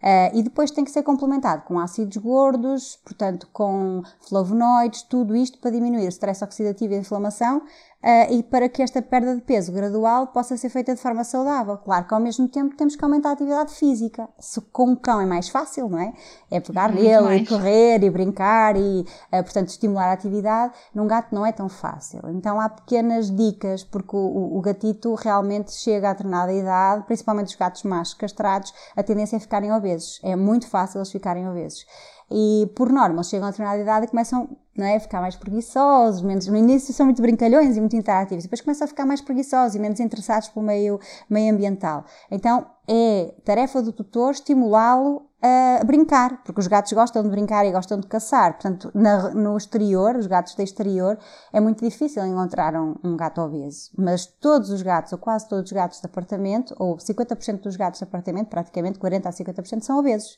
Uh, 0.00 0.30
e 0.32 0.42
depois 0.44 0.70
tem 0.70 0.84
que 0.84 0.92
ser 0.92 1.02
complementado 1.02 1.64
com 1.64 1.78
ácidos 1.80 2.16
gordos, 2.18 2.96
portanto 3.04 3.48
com 3.52 4.02
flavonoides, 4.28 5.02
tudo 5.02 5.34
isto 5.34 5.58
para 5.58 5.72
diminuir 5.72 6.06
o 6.06 6.08
stress 6.08 6.44
oxidativo 6.44 6.92
e 6.92 6.96
a 6.96 7.00
inflamação 7.00 7.58
uh, 7.58 8.32
e 8.32 8.44
para 8.44 8.68
que 8.68 8.80
esta 8.80 9.02
perda 9.02 9.34
de 9.34 9.42
peso 9.42 9.72
gradual 9.72 10.28
possa 10.28 10.56
ser 10.56 10.68
feita 10.68 10.94
de 10.94 11.00
forma 11.00 11.24
saudável. 11.24 11.76
Claro 11.78 12.06
que 12.06 12.14
ao 12.14 12.20
mesmo 12.20 12.48
tempo 12.48 12.76
temos 12.76 12.94
que 12.94 13.04
aumentar 13.04 13.30
a 13.30 13.32
atividade 13.32 13.74
física. 13.74 14.28
Se 14.38 14.60
com 14.60 14.90
um 14.90 14.96
cão 14.96 15.20
é 15.20 15.26
mais 15.26 15.48
fácil, 15.48 15.88
não 15.88 15.98
é? 15.98 16.12
É 16.48 16.60
pegar 16.60 16.92
Muito 16.92 17.02
nele 17.02 17.22
mais. 17.22 17.42
e 17.42 17.46
correr 17.46 18.04
e 18.04 18.10
brincar 18.10 18.76
e, 18.76 19.00
uh, 19.00 19.42
portanto, 19.42 19.68
estimular 19.68 20.10
a 20.10 20.12
atividade. 20.12 20.74
Num 20.94 21.08
gato 21.08 21.34
não 21.34 21.44
é 21.44 21.50
tão 21.50 21.68
fácil. 21.68 22.20
Então 22.28 22.60
há 22.60 22.68
pequenas 22.68 23.34
dicas, 23.34 23.82
porque 23.82 24.16
o, 24.16 24.56
o 24.56 24.60
gatito 24.60 25.14
realmente 25.14 25.72
chega 25.72 26.10
a 26.10 26.12
determinada 26.12 26.52
idade, 26.52 27.04
principalmente 27.04 27.48
os 27.48 27.56
gatos 27.56 27.82
machos 27.82 28.14
castrados, 28.14 28.72
a 28.96 29.02
tendência 29.02 29.36
é 29.36 29.40
ficarem 29.40 29.72
obesos. 29.72 29.87
É 30.22 30.36
muito 30.36 30.66
fácil 30.68 30.98
eles 30.98 31.10
ficarem 31.10 31.48
obesos 31.48 31.86
e 32.30 32.70
por 32.74 32.90
norma 32.90 33.16
eles 33.16 33.28
chegam 33.28 33.48
a 33.48 33.50
determinada 33.50 33.82
idade 33.82 34.06
e 34.06 34.08
começam 34.08 34.56
não 34.76 34.86
é, 34.86 34.96
a 34.96 35.00
ficar 35.00 35.20
mais 35.20 35.34
preguiçosos, 35.34 36.22
menos, 36.22 36.46
no 36.46 36.56
início 36.56 36.94
são 36.94 37.06
muito 37.06 37.20
brincalhões 37.20 37.76
e 37.76 37.80
muito 37.80 37.96
interativos, 37.96 38.44
depois 38.44 38.60
começam 38.60 38.84
a 38.84 38.88
ficar 38.88 39.04
mais 39.04 39.20
preguiçosos 39.20 39.74
e 39.74 39.78
menos 39.78 39.98
interessados 39.98 40.48
pelo 40.48 40.64
meio, 40.64 41.00
meio 41.28 41.52
ambiental. 41.52 42.04
Então 42.30 42.64
é 42.88 43.34
tarefa 43.44 43.82
do 43.82 43.92
tutor 43.92 44.30
estimulá-lo 44.30 45.28
a 45.40 45.84
brincar, 45.84 46.42
porque 46.42 46.60
os 46.60 46.66
gatos 46.66 46.92
gostam 46.92 47.22
de 47.22 47.28
brincar 47.28 47.64
e 47.64 47.70
gostam 47.70 48.00
de 48.00 48.08
caçar. 48.08 48.54
Portanto, 48.54 48.90
na, 48.92 49.30
no 49.30 49.56
exterior, 49.56 50.16
os 50.16 50.26
gatos 50.26 50.54
de 50.54 50.62
exterior, 50.64 51.16
é 51.52 51.60
muito 51.60 51.84
difícil 51.84 52.24
encontrar 52.26 52.74
um, 52.74 52.96
um, 53.04 53.16
gato 53.16 53.40
obeso. 53.40 53.90
Mas 53.96 54.26
todos 54.26 54.70
os 54.70 54.82
gatos, 54.82 55.12
ou 55.12 55.18
quase 55.18 55.48
todos 55.48 55.70
os 55.70 55.72
gatos 55.72 56.00
de 56.00 56.06
apartamento, 56.06 56.74
ou 56.76 56.96
50% 56.96 57.60
dos 57.60 57.76
gatos 57.76 57.98
de 57.98 58.04
apartamento, 58.04 58.48
praticamente 58.48 58.98
40% 58.98 59.26
a 59.26 59.30
50% 59.30 59.82
são 59.82 59.98
obesos. 59.98 60.36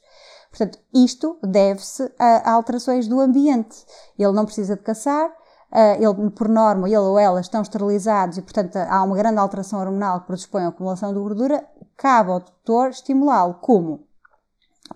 Portanto, 0.51 0.79
isto 0.93 1.39
deve-se 1.43 2.13
a, 2.19 2.53
alterações 2.53 3.07
do 3.07 3.21
ambiente. 3.21 3.85
Ele 4.19 4.33
não 4.33 4.45
precisa 4.45 4.77
de 4.77 4.83
caçar, 4.83 5.31
Uh, 5.73 6.03
ele, 6.03 6.31
por 6.31 6.49
norma, 6.49 6.89
ele 6.89 6.99
ou 6.99 7.17
ela 7.17 7.41
estão 7.41 7.63
esterilizados 7.63 8.37
e, 8.37 8.43
portanto, 8.43 8.75
há 8.75 9.05
uma 9.05 9.17
grande 9.17 9.39
alteração 9.39 9.79
hormonal 9.79 10.21
que 10.21 10.27
predispõe 10.27 10.65
à 10.65 10.69
acumulação 10.69 11.15
de 11.15 11.21
gordura, 11.21 11.65
cabe 11.97 12.33
ao 12.33 12.41
tutor 12.41 12.91
estimulá-lo. 12.91 13.55
Como? 13.55 14.05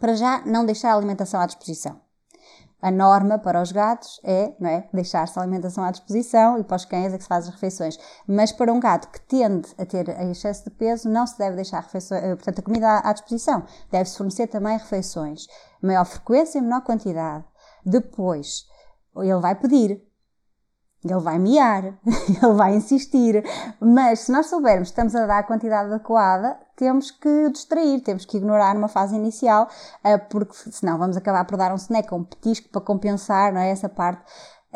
Para 0.00 0.16
já, 0.16 0.44
não 0.44 0.66
deixar 0.66 0.90
a 0.90 0.96
alimentação 0.96 1.40
à 1.40 1.46
disposição. 1.46 2.00
A 2.84 2.90
norma 2.90 3.38
para 3.38 3.62
os 3.62 3.72
gatos 3.72 4.20
é, 4.22 4.54
não 4.60 4.68
é 4.68 4.86
deixar-se 4.92 5.38
a 5.38 5.42
alimentação 5.42 5.82
à 5.82 5.90
disposição 5.90 6.58
e 6.58 6.62
para 6.62 6.76
os 6.76 6.84
cães 6.84 7.14
é 7.14 7.16
que 7.16 7.22
se 7.22 7.28
faz 7.30 7.48
as 7.48 7.54
refeições. 7.54 7.98
Mas 8.28 8.52
para 8.52 8.70
um 8.70 8.78
gato 8.78 9.08
que 9.08 9.22
tende 9.22 9.66
a 9.78 9.86
ter 9.86 10.06
excesso 10.28 10.64
de 10.64 10.70
peso, 10.70 11.08
não 11.08 11.26
se 11.26 11.38
deve 11.38 11.56
deixar 11.56 11.80
refeições, 11.80 12.22
eh, 12.22 12.36
portanto, 12.36 12.58
a 12.58 12.62
comida 12.62 12.98
à 12.98 13.10
disposição. 13.14 13.64
Deve-se 13.90 14.18
fornecer 14.18 14.48
também 14.48 14.76
refeições. 14.76 15.46
Maior 15.80 16.04
frequência 16.04 16.58
e 16.58 16.60
menor 16.60 16.82
quantidade. 16.82 17.46
Depois, 17.86 18.66
ele 19.16 19.40
vai 19.40 19.54
pedir, 19.54 20.02
ele 21.12 21.20
vai 21.20 21.38
miar, 21.38 21.84
ele 22.06 22.54
vai 22.54 22.74
insistir, 22.76 23.44
mas 23.80 24.20
se 24.20 24.32
nós 24.32 24.46
soubermos 24.46 24.88
que 24.88 24.92
estamos 24.92 25.14
a 25.14 25.26
dar 25.26 25.40
a 25.40 25.42
quantidade 25.42 25.92
adequada, 25.92 26.58
temos 26.76 27.10
que 27.10 27.50
distrair, 27.50 28.00
temos 28.00 28.24
que 28.24 28.38
ignorar 28.38 28.74
numa 28.74 28.88
fase 28.88 29.14
inicial, 29.14 29.68
eh, 30.02 30.18
porque 30.18 30.54
senão 30.72 30.98
vamos 30.98 31.16
acabar 31.16 31.44
por 31.44 31.56
dar 31.56 31.72
um 31.72 31.76
snack 31.76 32.12
ou 32.12 32.20
um 32.20 32.24
petisco 32.24 32.68
para 32.68 32.80
compensar 32.80 33.52
não 33.52 33.60
é, 33.60 33.70
essa 33.70 33.88
parte. 33.88 34.22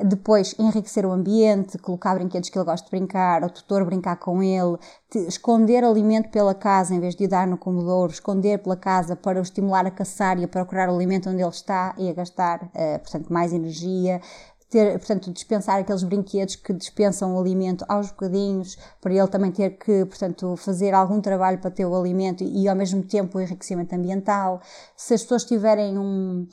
Depois, 0.04 0.54
enriquecer 0.60 1.04
o 1.04 1.10
ambiente, 1.10 1.76
colocar 1.78 2.14
brinquedos 2.14 2.48
que 2.50 2.56
ele 2.56 2.64
gosta 2.64 2.84
de 2.84 2.90
brincar, 2.90 3.42
o 3.42 3.50
tutor 3.50 3.84
brincar 3.84 4.14
com 4.16 4.40
ele, 4.40 4.78
esconder 5.26 5.82
alimento 5.82 6.30
pela 6.30 6.54
casa 6.54 6.94
em 6.94 7.00
vez 7.00 7.16
de 7.16 7.24
o 7.24 7.28
dar 7.28 7.48
no 7.48 7.58
comodouro, 7.58 8.12
esconder 8.12 8.58
pela 8.58 8.76
casa 8.76 9.16
para 9.16 9.40
o 9.40 9.42
estimular 9.42 9.84
a 9.86 9.90
caçar 9.90 10.38
e 10.38 10.44
a 10.44 10.48
procurar 10.48 10.88
o 10.88 10.94
alimento 10.94 11.28
onde 11.28 11.42
ele 11.42 11.50
está 11.50 11.94
e 11.98 12.08
a 12.08 12.12
gastar, 12.12 12.62
uh, 12.62 12.98
portanto, 13.00 13.32
mais 13.32 13.52
energia 13.52 14.20
ter, 14.68 14.98
portanto, 14.98 15.32
dispensar 15.32 15.80
aqueles 15.80 16.02
brinquedos 16.02 16.56
que 16.56 16.72
dispensam 16.72 17.34
o 17.34 17.40
alimento 17.40 17.84
aos 17.88 18.08
bocadinhos, 18.08 18.76
para 19.00 19.14
ele 19.14 19.28
também 19.28 19.50
ter 19.50 19.70
que, 19.78 20.04
portanto, 20.04 20.56
fazer 20.56 20.92
algum 20.92 21.20
trabalho 21.20 21.58
para 21.58 21.70
ter 21.70 21.86
o 21.86 21.98
alimento 21.98 22.44
e, 22.44 22.68
ao 22.68 22.76
mesmo 22.76 23.02
tempo 23.02 23.38
o 23.38 23.40
enriquecimento 23.40 23.94
ambiental. 23.94 24.60
Se 24.96 25.14
as 25.14 25.22
pessoas 25.22 25.44
tiverem 25.44 25.98
um, 25.98 26.46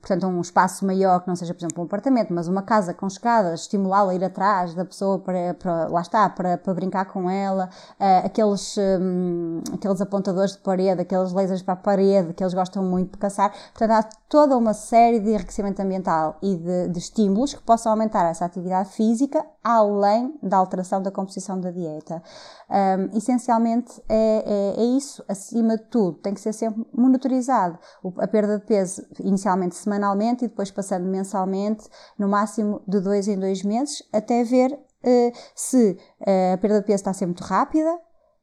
portanto, 0.00 0.26
um 0.26 0.40
espaço 0.40 0.84
maior, 0.84 1.20
que 1.20 1.28
não 1.28 1.36
seja, 1.36 1.52
por 1.52 1.60
exemplo, 1.60 1.82
um 1.82 1.86
apartamento, 1.86 2.32
mas 2.32 2.48
uma 2.48 2.62
casa 2.62 2.94
com 2.94 3.06
escadas, 3.06 3.60
estimulá-la 3.62 4.12
a 4.12 4.14
ir 4.14 4.24
atrás 4.24 4.74
da 4.74 4.84
pessoa 4.84 5.18
para, 5.18 5.54
para 5.54 5.88
lá 5.88 6.00
está, 6.00 6.28
para, 6.28 6.56
para 6.56 6.74
brincar 6.74 7.04
com 7.06 7.28
ela, 7.30 7.68
uh, 7.98 8.26
aqueles, 8.26 8.76
um, 8.78 9.60
aqueles 9.74 10.00
apontadores 10.00 10.52
de 10.52 10.58
parede, 10.58 11.02
aqueles 11.02 11.32
lasers 11.32 11.62
para 11.62 11.74
a 11.74 11.76
parede, 11.76 12.32
que 12.32 12.42
eles 12.42 12.54
gostam 12.54 12.82
muito 12.82 13.12
de 13.12 13.18
caçar. 13.18 13.52
Portanto, 13.74 13.90
há 13.90 14.02
toda 14.28 14.56
uma 14.56 14.72
série 14.72 15.20
de 15.20 15.30
enriquecimento 15.30 15.82
ambiental 15.82 16.36
e 16.40 16.56
de, 16.56 16.88
de 16.88 16.98
estímulos 16.98 17.52
que 17.52 17.62
possam 17.62 17.92
aumentar 17.92 18.28
essa 18.30 18.44
atividade 18.44 18.90
física, 18.90 19.44
além 19.62 20.38
da 20.42 20.56
alteração 20.56 21.02
da 21.02 21.10
composição 21.10 21.60
da 21.60 21.70
dieta. 21.70 22.22
Um, 22.70 23.16
essencialmente 23.16 24.00
é, 24.08 24.74
é, 24.76 24.80
é, 24.80 24.84
isso, 24.96 25.24
acima 25.28 25.76
de 25.76 25.82
tudo, 25.84 26.18
tem 26.18 26.32
que 26.32 26.40
ser 26.40 26.52
sempre 26.52 26.86
monitorizado. 26.94 27.76
A 28.18 28.28
perda 28.28 28.60
de 28.60 28.64
peso, 28.64 29.04
inicialmente 29.18 29.74
semanalmente 29.90 30.44
e 30.44 30.48
depois 30.48 30.70
passando 30.70 31.06
mensalmente, 31.06 31.88
no 32.16 32.28
máximo 32.28 32.82
de 32.86 33.00
dois 33.00 33.26
em 33.26 33.38
dois 33.38 33.62
meses, 33.62 34.02
até 34.12 34.44
ver 34.44 34.72
uh, 34.72 35.32
se 35.54 35.98
uh, 36.20 36.54
a 36.54 36.58
perda 36.58 36.80
de 36.80 36.86
peso 36.86 36.96
está 36.96 37.10
a 37.10 37.14
ser 37.14 37.26
muito 37.26 37.42
rápida, 37.42 37.92
uh, 37.92 38.00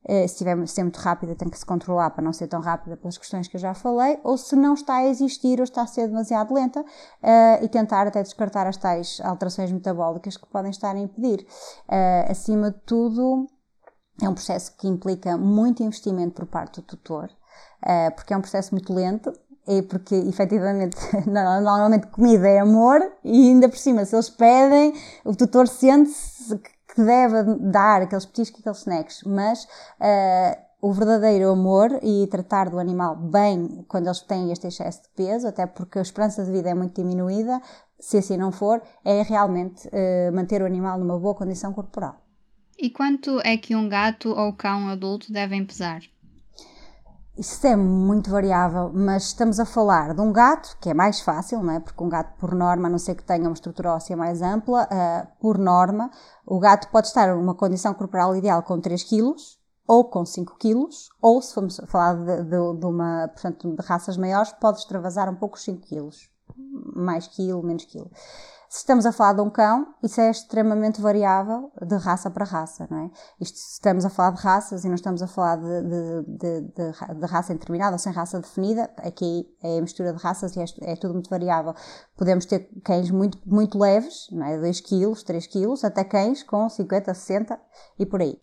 se 0.07 0.25
estiver 0.25 0.67
ser 0.67 0.83
muito 0.83 0.97
rápida 0.97 1.35
tem 1.35 1.49
que 1.49 1.57
se 1.57 1.65
controlar 1.65 2.09
para 2.09 2.23
não 2.23 2.33
ser 2.33 2.47
tão 2.47 2.59
rápida 2.59 2.97
pelas 2.97 3.17
questões 3.17 3.47
que 3.47 3.55
eu 3.55 3.61
já 3.61 3.73
falei, 3.73 4.19
ou 4.23 4.37
se 4.37 4.55
não 4.55 4.73
está 4.73 4.97
a 4.97 5.07
existir 5.07 5.59
ou 5.59 5.63
está 5.63 5.83
a 5.83 5.87
ser 5.87 6.07
demasiado 6.07 6.53
lenta 6.53 6.83
e 7.61 7.67
tentar 7.69 8.07
até 8.07 8.21
descartar 8.21 8.67
as 8.67 8.77
tais 8.77 9.19
alterações 9.23 9.71
metabólicas 9.71 10.35
que 10.35 10.47
podem 10.47 10.71
estar 10.71 10.95
a 10.95 10.99
impedir. 10.99 11.45
acima 12.29 12.71
de 12.71 12.79
tudo, 12.81 13.47
é 14.21 14.27
um 14.27 14.33
processo 14.33 14.75
que 14.77 14.87
implica 14.87 15.37
muito 15.37 15.83
investimento 15.83 16.33
por 16.33 16.47
parte 16.47 16.81
do 16.81 16.87
tutor, 16.87 17.29
porque 18.15 18.33
é 18.33 18.37
um 18.37 18.41
processo 18.41 18.73
muito 18.73 18.93
lento, 18.93 19.31
é 19.67 19.81
porque 19.81 20.15
efetivamente 20.15 20.95
normalmente 21.27 22.07
comida 22.07 22.47
é 22.47 22.59
amor 22.59 23.01
e 23.23 23.49
ainda 23.49 23.67
por 23.67 23.77
cima 23.77 24.05
se 24.05 24.15
eles 24.15 24.29
pedem 24.29 24.93
o 25.25 25.35
tutor 25.35 25.67
sente-se 25.67 26.57
que 26.57 27.01
deve 27.03 27.43
dar 27.59 28.01
aqueles 28.01 28.25
petiscos 28.25 28.59
e 28.59 28.61
aqueles 28.61 28.79
snacks 28.79 29.23
mas 29.23 29.65
uh, 29.65 30.57
o 30.81 30.93
verdadeiro 30.93 31.49
amor 31.49 31.99
e 32.01 32.27
tratar 32.27 32.69
do 32.69 32.79
animal 32.79 33.15
bem 33.15 33.85
quando 33.87 34.07
eles 34.07 34.21
têm 34.21 34.51
este 34.51 34.67
excesso 34.67 35.03
de 35.03 35.09
peso 35.09 35.47
até 35.47 35.65
porque 35.65 35.99
a 35.99 36.01
esperança 36.01 36.45
de 36.45 36.51
vida 36.51 36.69
é 36.69 36.73
muito 36.73 36.95
diminuída 36.95 37.61
se 37.99 38.17
assim 38.17 38.37
não 38.37 38.51
for 38.51 38.81
é 39.03 39.21
realmente 39.21 39.87
uh, 39.87 40.33
manter 40.33 40.61
o 40.61 40.65
animal 40.65 40.97
numa 40.97 41.19
boa 41.19 41.35
condição 41.35 41.73
corporal 41.73 42.27
e 42.79 42.91
quanto 42.91 43.41
é 43.43 43.57
que 43.57 43.75
um 43.75 43.89
gato 43.89 44.29
ou 44.29 44.53
cão 44.53 44.87
adulto 44.87 45.33
devem 45.33 45.65
pesar? 45.65 46.01
Isso 47.37 47.67
é 47.67 47.75
muito 47.75 48.31
variável, 48.31 48.91
mas 48.91 49.25
estamos 49.25 49.59
a 49.59 49.65
falar 49.65 50.15
de 50.15 50.21
um 50.21 50.33
gato, 50.33 50.75
que 50.81 50.89
é 50.89 50.93
mais 50.93 51.21
fácil, 51.21 51.61
não 51.61 51.73
é? 51.73 51.79
porque 51.79 52.03
um 52.03 52.09
gato, 52.09 52.35
por 52.39 52.55
norma, 52.55 52.87
a 52.87 52.89
não 52.89 52.97
ser 52.97 53.13
que 53.13 53.23
tenha 53.23 53.43
uma 53.43 53.53
estrutura 53.53 53.93
óssea 53.93 54.17
mais 54.17 54.41
ampla, 54.41 54.85
uh, 54.91 55.27
por 55.39 55.59
norma, 55.59 56.09
o 56.47 56.57
gato 56.59 56.89
pode 56.89 57.07
estar 57.07 57.35
numa 57.35 57.53
condição 57.53 57.93
corporal 57.93 58.35
ideal 58.35 58.63
com 58.63 58.81
3 58.81 59.03
kg, 59.03 59.35
ou 59.87 60.05
com 60.05 60.25
5 60.25 60.57
kg, 60.57 60.87
ou 61.21 61.39
se 61.39 61.53
formos 61.53 61.79
falar 61.85 62.15
de, 62.15 62.43
de, 62.43 62.79
de, 62.79 62.85
uma, 62.87 63.27
portanto, 63.27 63.71
de 63.71 63.85
raças 63.85 64.17
maiores, 64.17 64.51
pode 64.53 64.79
extravasar 64.79 65.29
um 65.29 65.35
pouco 65.35 65.57
os 65.57 65.63
5 65.63 65.87
kg, 65.87 66.09
mais 66.95 67.27
quilo, 67.27 67.61
menos 67.61 67.85
quilo. 67.85 68.09
Se 68.69 68.79
estamos 68.79 69.05
a 69.05 69.13
falar 69.13 69.33
de 69.33 69.41
um 69.41 69.49
cão, 69.49 69.95
isso 70.03 70.19
é 70.19 70.29
extremamente 70.29 70.99
variável 70.99 71.71
de 71.81 71.95
raça 71.95 72.29
para 72.29 72.43
raça, 72.43 72.85
não 72.91 73.05
é? 73.05 73.11
Isto, 73.39 73.57
se 73.57 73.73
estamos 73.73 74.03
a 74.03 74.09
falar 74.09 74.31
de 74.31 74.41
raças 74.41 74.83
e 74.83 74.87
não 74.87 74.95
estamos 74.95 75.21
a 75.21 75.27
falar 75.27 75.55
de, 75.55 75.81
de, 75.83 76.61
de, 76.61 77.19
de, 77.19 77.25
raça 77.25 77.53
indeterminada 77.53 77.93
ou 77.93 77.99
sem 77.99 78.11
raça 78.11 78.39
definida, 78.39 78.91
aqui 78.97 79.47
é 79.63 79.77
a 79.77 79.81
mistura 79.81 80.11
de 80.11 80.21
raças 80.21 80.55
e 80.55 80.59
é, 80.59 80.65
é, 80.81 80.95
tudo 80.97 81.13
muito 81.13 81.29
variável. 81.29 81.73
Podemos 82.17 82.45
ter 82.45 82.69
cães 82.83 83.09
muito, 83.09 83.39
muito 83.45 83.79
leves, 83.79 84.27
não 84.31 84.45
é? 84.45 84.57
2 84.59 84.81
kg, 84.81 85.23
3 85.23 85.47
kg, 85.47 85.85
até 85.85 86.03
cães 86.03 86.43
com 86.43 86.67
50, 86.69 87.13
60 87.13 87.59
e 87.97 88.05
por 88.05 88.21
aí 88.21 88.37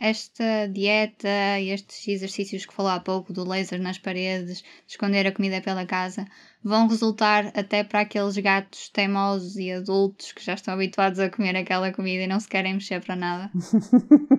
esta 0.00 0.68
dieta 0.68 1.58
e 1.60 1.70
estes 1.70 2.06
exercícios 2.06 2.64
que 2.64 2.72
falou 2.72 2.92
há 2.92 3.00
pouco 3.00 3.32
do 3.32 3.46
laser 3.46 3.80
nas 3.80 3.98
paredes, 3.98 4.58
de 4.58 4.64
esconder 4.86 5.26
a 5.26 5.32
comida 5.32 5.60
pela 5.60 5.84
casa, 5.84 6.26
vão 6.62 6.88
resultar 6.88 7.46
até 7.54 7.84
para 7.84 8.00
aqueles 8.00 8.36
gatos 8.36 8.88
teimosos 8.88 9.56
e 9.56 9.72
adultos 9.72 10.32
que 10.32 10.44
já 10.44 10.54
estão 10.54 10.74
habituados 10.74 11.18
a 11.18 11.30
comer 11.30 11.56
aquela 11.56 11.92
comida 11.92 12.24
e 12.24 12.26
não 12.26 12.40
se 12.40 12.48
querem 12.48 12.74
mexer 12.74 13.04
para 13.04 13.16
nada? 13.16 13.50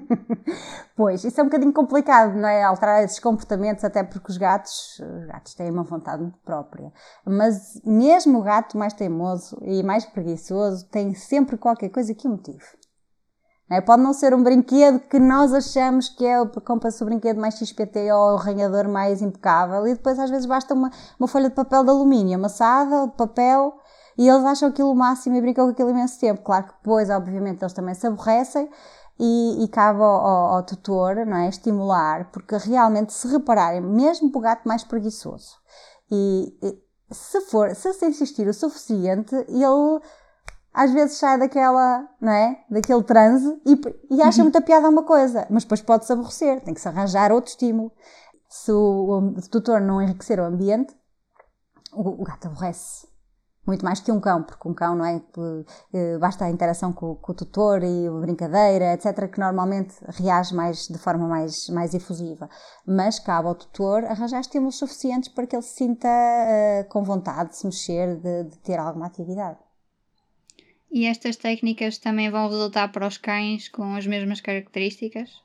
pois, 0.95 1.23
isso 1.23 1.39
é 1.39 1.43
um 1.43 1.47
bocadinho 1.47 1.73
complicado, 1.73 2.35
não 2.35 2.47
é? 2.47 2.63
Alterar 2.63 3.03
esses 3.03 3.19
comportamentos, 3.19 3.83
até 3.83 4.03
porque 4.03 4.31
os 4.31 4.37
gatos, 4.37 4.99
os 4.99 5.25
gatos 5.27 5.53
têm 5.55 5.71
uma 5.71 5.83
vontade 5.83 6.21
muito 6.21 6.39
própria. 6.39 6.91
Mas 7.25 7.81
mesmo 7.85 8.39
o 8.39 8.43
gato 8.43 8.77
mais 8.77 8.93
teimoso 8.93 9.57
e 9.61 9.81
mais 9.83 10.05
preguiçoso 10.05 10.87
tem 10.89 11.13
sempre 11.13 11.57
qualquer 11.57 11.89
coisa 11.89 12.13
que 12.13 12.27
o 12.27 12.31
motive. 12.31 12.78
É? 13.69 13.79
Pode 13.79 14.01
não 14.01 14.13
ser 14.13 14.33
um 14.33 14.41
brinquedo 14.41 14.99
que 15.01 15.19
nós 15.19 15.53
achamos 15.53 16.09
que 16.09 16.25
é 16.25 16.41
o 16.41 16.47
compra-se 16.61 17.03
o 17.03 17.05
brinquedo 17.05 17.39
mais 17.39 17.55
XPT 17.55 18.11
ou 18.11 18.33
o 18.33 18.37
arranhador 18.37 18.89
mais 18.89 19.21
impecável 19.21 19.85
e 19.85 19.93
depois 19.93 20.17
às 20.17 20.29
vezes 20.29 20.47
basta 20.47 20.73
uma, 20.73 20.89
uma 21.19 21.27
folha 21.27 21.49
de 21.49 21.55
papel 21.55 21.83
de 21.83 21.89
alumínio 21.91 22.35
amassada, 22.35 23.07
de 23.07 23.13
papel, 23.15 23.77
e 24.17 24.27
eles 24.27 24.43
acham 24.43 24.69
aquilo 24.69 24.91
o 24.91 24.95
máximo 24.95 25.35
e 25.35 25.41
brincam 25.41 25.65
com 25.65 25.71
aquilo 25.71 25.91
imenso 25.91 26.19
tempo. 26.19 26.41
Claro 26.41 26.65
que 26.65 26.73
depois, 26.73 27.09
obviamente, 27.09 27.61
eles 27.61 27.73
também 27.73 27.93
se 27.93 28.07
aborrecem 28.07 28.69
e, 29.19 29.63
e 29.63 29.67
cabe 29.67 30.01
ao, 30.01 30.05
ao, 30.05 30.45
ao, 30.55 30.63
tutor 30.63 31.25
não 31.25 31.37
é, 31.37 31.49
estimular, 31.49 32.31
porque 32.31 32.57
realmente 32.57 33.13
se 33.13 33.27
repararem, 33.27 33.81
mesmo 33.81 34.31
para 34.31 34.39
o 34.39 34.41
gato 34.41 34.67
mais 34.67 34.83
preguiçoso, 34.83 35.57
e, 36.11 36.57
e 36.61 36.81
se 37.11 37.41
for, 37.41 37.75
se 37.75 37.93
se 37.93 38.05
insistir 38.07 38.47
o 38.47 38.53
suficiente, 38.53 39.35
ele 39.47 40.01
às 40.73 40.91
vezes 40.91 41.17
sai 41.17 41.37
daquela, 41.37 42.07
não 42.21 42.31
é? 42.31 42.63
Daquele 42.69 43.03
transe 43.03 43.59
e, 43.65 44.15
e 44.15 44.21
acha 44.21 44.39
uhum. 44.39 44.45
muita 44.45 44.61
piada 44.61 44.89
uma 44.89 45.03
coisa, 45.03 45.47
mas 45.49 45.63
depois 45.63 45.81
pode-se 45.81 46.13
aborrecer, 46.13 46.61
tem 46.61 46.73
que 46.73 46.81
se 46.81 46.87
arranjar 46.87 47.31
outro 47.31 47.51
estímulo. 47.51 47.91
Se 48.47 48.71
o, 48.71 49.33
o 49.35 49.49
tutor 49.49 49.81
não 49.81 50.01
enriquecer 50.01 50.39
o 50.39 50.45
ambiente, 50.45 50.95
o, 51.93 52.21
o, 52.21 52.23
gato 52.23 52.47
aborrece. 52.47 53.07
Muito 53.65 53.85
mais 53.85 53.99
que 53.99 54.11
um 54.11 54.19
cão, 54.19 54.41
porque 54.41 54.67
um 54.67 54.73
cão 54.73 54.95
não 54.95 55.05
é 55.05 55.21
eh, 55.93 56.17
basta 56.17 56.45
a 56.45 56.49
interação 56.49 56.91
com, 56.91 57.15
com, 57.15 57.31
o 57.31 57.35
tutor 57.35 57.83
e 57.83 58.07
a 58.07 58.11
brincadeira, 58.11 58.93
etc., 58.93 59.29
que 59.31 59.39
normalmente 59.39 59.95
reage 60.07 60.55
mais 60.55 60.87
de 60.87 60.97
forma 60.97 61.27
mais, 61.27 61.69
mais 61.69 61.93
efusiva. 61.93 62.49
Mas 62.87 63.19
cabe 63.19 63.47
ao 63.47 63.53
tutor 63.53 64.05
arranjar 64.05 64.39
estímulos 64.39 64.79
suficientes 64.79 65.29
para 65.29 65.45
que 65.45 65.55
ele 65.55 65.61
se 65.61 65.75
sinta 65.75 66.07
uh, 66.07 66.89
com 66.89 67.03
vontade 67.03 67.49
de 67.49 67.57
se 67.57 67.65
mexer, 67.67 68.15
de, 68.15 68.45
de 68.45 68.57
ter 68.59 68.79
alguma 68.79 69.05
atividade. 69.05 69.59
E 70.91 71.05
estas 71.05 71.35
técnicas 71.35 71.97
também 71.97 72.29
vão 72.29 72.47
resultar 72.47 72.89
para 72.91 73.07
os 73.07 73.17
cães 73.17 73.67
com 73.67 73.95
as 73.95 74.05
mesmas 74.05 74.39
características? 74.39 75.41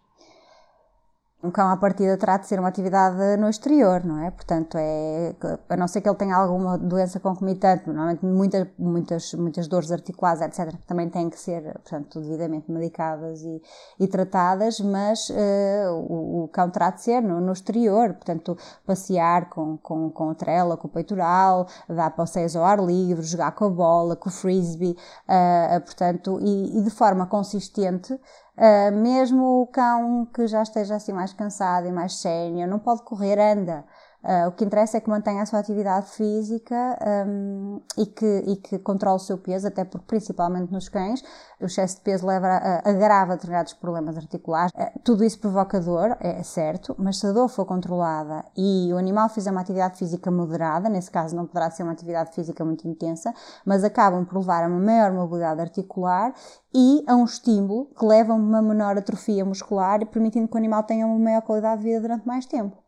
Um 1.45 1.51
cão 1.51 1.69
à 1.69 1.77
partida 1.77 2.17
terá 2.17 2.39
de 2.39 2.47
ser 2.47 2.59
uma 2.59 2.69
atividade 2.69 3.37
no 3.37 3.51
exterior, 3.51 4.03
não 4.03 4.25
é? 4.25 4.31
Portanto, 4.31 4.79
é, 4.81 5.35
a 5.69 5.77
não 5.77 5.87
ser 5.87 6.01
que 6.01 6.09
ele 6.09 6.17
tenha 6.17 6.35
alguma 6.35 6.79
doença 6.79 7.21
concomitante, 7.21 7.87
normalmente 7.87 8.25
muitas, 8.25 8.67
muitas, 8.79 9.35
muitas 9.35 9.69
dores 9.69 9.93
articulares, 9.93 10.41
etc., 10.41 10.75
também 10.87 11.11
têm 11.11 11.29
que 11.29 11.39
ser, 11.39 11.63
portanto, 11.75 12.19
devidamente 12.19 12.73
medicadas 12.73 13.43
e, 13.43 13.61
e 14.01 14.09
tratadas, 14.09 14.81
mas 14.81 15.29
uh, 15.29 15.93
o, 16.09 16.45
o, 16.45 16.49
cão 16.49 16.71
terá 16.71 16.89
de 16.89 17.03
ser 17.03 17.21
no, 17.21 17.43
no, 17.43 17.53
exterior, 17.53 18.15
portanto, 18.15 18.57
passear 18.87 19.51
com, 19.51 19.77
com, 19.77 20.11
com 20.11 20.31
a 20.31 20.35
trela, 20.35 20.79
com 20.79 20.89
o 20.89 20.91
peitoral, 20.91 21.67
dar 21.87 22.09
passeios 22.17 22.57
ao 22.57 22.65
ar 22.65 22.83
livre, 22.83 23.23
jogar 23.23 23.53
com 23.53 23.67
a 23.67 23.71
bola, 23.71 24.17
com 24.17 24.31
o 24.31 24.33
frisbee, 24.33 24.97
uh, 25.29 25.81
portanto, 25.83 26.39
e, 26.41 26.79
e 26.79 26.83
de 26.83 26.91
forma 26.91 27.27
consistente, 27.27 28.19
Uh, 28.57 28.93
mesmo 28.93 29.63
o 29.63 29.67
cão 29.67 30.27
que 30.27 30.47
já 30.47 30.63
esteja 30.63 30.95
assim 30.97 31.13
mais 31.13 31.33
cansado 31.33 31.89
e 31.89 31.93
mais 31.93 32.15
sénior, 32.19 32.69
não 32.69 32.79
pode 32.79 33.03
correr, 33.03 33.39
anda. 33.39 33.85
Uh, 34.25 34.49
o 34.49 34.53
que 34.53 34.65
interessa 34.65 34.97
é 34.97 35.01
que 35.01 35.11
mantenha 35.11 35.43
a 35.43 35.47
sua 35.47 35.59
atividade 35.59 36.07
física 36.13 36.99
um, 37.29 37.79
e, 37.99 38.07
que, 38.07 38.45
e 38.47 38.57
que 38.57 38.79
controle 38.79 39.17
o 39.17 39.19
seu 39.19 39.37
peso, 39.37 39.69
até 39.69 39.85
porque, 39.85 40.07
principalmente 40.07 40.73
nos 40.73 40.89
cães, 40.89 41.23
o 41.61 41.67
excesso 41.67 41.97
de 41.97 42.01
peso 42.01 42.27
leva 42.27 42.47
a, 42.47 42.89
agrava 42.89 43.35
determinados 43.35 43.75
problemas 43.75 44.17
articulares. 44.17 44.73
Uh, 44.75 44.99
tudo 45.05 45.25
isso 45.25 45.39
provoca 45.39 45.79
dor, 45.79 46.17
é 46.21 46.43
certo, 46.43 46.97
mas 46.99 47.19
se 47.19 47.27
a 47.27 47.33
dor 47.33 47.51
for 47.51 47.67
controlada 47.67 48.43
e 48.57 48.91
o 48.95 48.97
animal 48.97 49.29
fizer 49.29 49.51
uma 49.51 49.61
atividade 49.61 49.99
física 49.99 50.31
moderada, 50.31 50.89
nesse 50.89 51.11
caso 51.11 51.37
não 51.37 51.47
poderá 51.47 51.71
ser 51.71 51.83
uma 51.83 51.93
atividade 51.93 52.35
física 52.35 52.65
muito 52.65 52.89
intensa, 52.89 53.35
mas 53.63 53.85
acabam 53.85 54.25
por 54.25 54.39
levar 54.39 54.65
a 54.65 54.69
uma 54.69 54.81
maior 54.81 55.13
mobilidade 55.13 55.61
articular 55.61 56.33
e 56.75 57.05
a 57.07 57.15
um 57.15 57.25
estímulo 57.25 57.91
que 57.95 58.07
leva 58.07 58.33
a 58.33 58.37
uma 58.37 58.63
menor 58.63 58.97
atrofia 58.97 59.45
muscular, 59.45 60.05
permitindo 60.07 60.49
que 60.49 60.55
o 60.55 60.59
animal 60.59 60.83
tenha 60.83 61.07
uma 61.07 61.19
maior 61.19 61.43
qualidade 61.43 61.83
de 61.83 61.89
vida 61.89 62.01
durante 62.01 62.27
mais 62.27 62.47
tempo. 62.47 62.84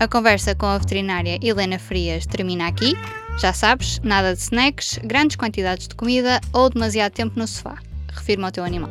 A 0.00 0.08
conversa 0.08 0.54
com 0.54 0.64
a 0.64 0.78
veterinária 0.78 1.38
Helena 1.42 1.78
Frias 1.78 2.24
termina 2.24 2.66
aqui. 2.66 2.94
Já 3.38 3.52
sabes, 3.52 4.00
nada 4.02 4.34
de 4.34 4.40
snacks, 4.40 4.98
grandes 5.04 5.36
quantidades 5.36 5.86
de 5.88 5.94
comida 5.94 6.40
ou 6.54 6.70
demasiado 6.70 7.12
tempo 7.12 7.38
no 7.38 7.46
sofá. 7.46 7.76
Refirma 8.10 8.48
ao 8.48 8.52
teu 8.52 8.64
animal. 8.64 8.90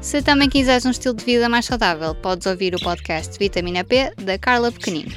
Se 0.00 0.22
também 0.22 0.48
quiseres 0.48 0.86
um 0.86 0.90
estilo 0.90 1.14
de 1.14 1.26
vida 1.26 1.46
mais 1.46 1.66
saudável, 1.66 2.14
podes 2.14 2.46
ouvir 2.46 2.74
o 2.74 2.80
podcast 2.80 3.38
Vitamina 3.38 3.84
P 3.84 4.14
da 4.16 4.38
Carla 4.38 4.72
Pequenino. 4.72 5.12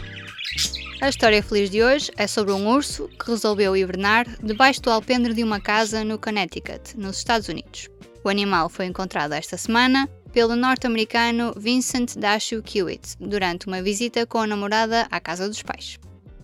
A 0.99 1.07
história 1.07 1.41
feliz 1.41 1.69
de 1.69 1.81
hoje 1.81 2.11
é 2.17 2.27
sobre 2.27 2.51
um 2.51 2.67
urso 2.67 3.09
que 3.17 3.31
resolveu 3.31 3.77
hibernar 3.77 4.27
debaixo 4.43 4.81
do 4.81 4.91
alpendre 4.91 5.33
de 5.33 5.41
uma 5.41 5.61
casa 5.61 6.03
no 6.03 6.19
Connecticut, 6.19 6.97
nos 6.97 7.17
Estados 7.17 7.47
Unidos. 7.47 7.89
O 8.25 8.29
animal 8.29 8.67
foi 8.67 8.87
encontrado 8.87 9.31
esta 9.31 9.57
semana 9.57 10.09
pelo 10.33 10.55
norte-americano 10.55 11.53
Vincent 11.55 12.17
Dashu 12.17 12.61
Kiewit 12.63 13.15
durante 13.19 13.67
uma 13.67 13.83
visita 13.83 14.25
com 14.25 14.39
a 14.39 14.47
namorada 14.47 15.07
à 15.11 15.19
casa 15.19 15.47
dos 15.47 15.61
pais. 15.61 15.99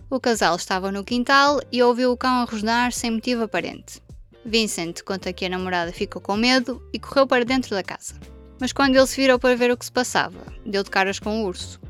O 0.08 0.20
casal 0.20 0.54
estava 0.54 0.92
no 0.92 1.04
quintal 1.04 1.60
e 1.72 1.82
ouviu 1.82 2.12
o 2.12 2.16
cão 2.16 2.40
a 2.40 2.44
rosnar 2.44 2.92
sem 2.92 3.10
motivo 3.10 3.42
aparente. 3.42 4.00
Vincent 4.44 5.02
conta 5.02 5.32
que 5.32 5.44
a 5.44 5.48
namorada 5.48 5.92
ficou 5.92 6.22
com 6.22 6.36
medo 6.36 6.80
e 6.92 6.98
correu 7.00 7.26
para 7.26 7.44
dentro 7.44 7.70
da 7.70 7.82
casa. 7.82 8.14
Mas 8.60 8.72
quando 8.72 8.94
ele 8.94 9.06
se 9.06 9.20
virou 9.20 9.38
para 9.38 9.56
ver 9.56 9.72
o 9.72 9.76
que 9.76 9.84
se 9.84 9.92
passava, 9.92 10.40
deu 10.64 10.84
de 10.84 10.90
caras 10.90 11.18
com 11.18 11.42
o 11.42 11.46
urso. 11.46 11.80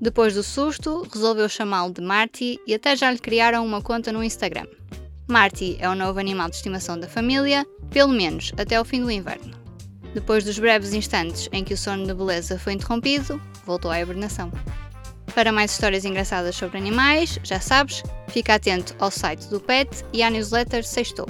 Depois 0.00 0.34
do 0.34 0.42
susto, 0.42 1.06
resolveu 1.12 1.48
chamá-lo 1.48 1.92
de 1.92 2.00
Marty 2.00 2.58
e 2.66 2.72
até 2.72 2.96
já 2.96 3.10
lhe 3.10 3.18
criaram 3.18 3.66
uma 3.66 3.82
conta 3.82 4.10
no 4.10 4.24
Instagram. 4.24 4.66
Marty 5.28 5.76
é 5.78 5.88
o 5.88 5.94
novo 5.94 6.18
animal 6.18 6.48
de 6.48 6.56
estimação 6.56 6.98
da 6.98 7.06
família, 7.06 7.66
pelo 7.90 8.12
menos 8.12 8.50
até 8.56 8.80
o 8.80 8.84
fim 8.84 9.02
do 9.02 9.10
inverno. 9.10 9.59
Depois 10.14 10.44
dos 10.44 10.58
breves 10.58 10.92
instantes 10.92 11.48
em 11.52 11.62
que 11.62 11.74
o 11.74 11.78
sono 11.78 12.06
de 12.06 12.14
beleza 12.14 12.58
foi 12.58 12.72
interrompido, 12.72 13.40
voltou 13.64 13.90
à 13.90 14.00
hibernação. 14.00 14.50
Para 15.34 15.52
mais 15.52 15.72
histórias 15.72 16.04
engraçadas 16.04 16.54
sobre 16.56 16.78
animais, 16.78 17.38
já 17.44 17.60
sabes, 17.60 18.02
fica 18.28 18.54
atento 18.54 18.96
ao 18.98 19.10
site 19.10 19.46
do 19.48 19.60
PET 19.60 20.04
e 20.12 20.22
à 20.22 20.30
newsletter 20.30 20.84
Sextou. 20.84 21.26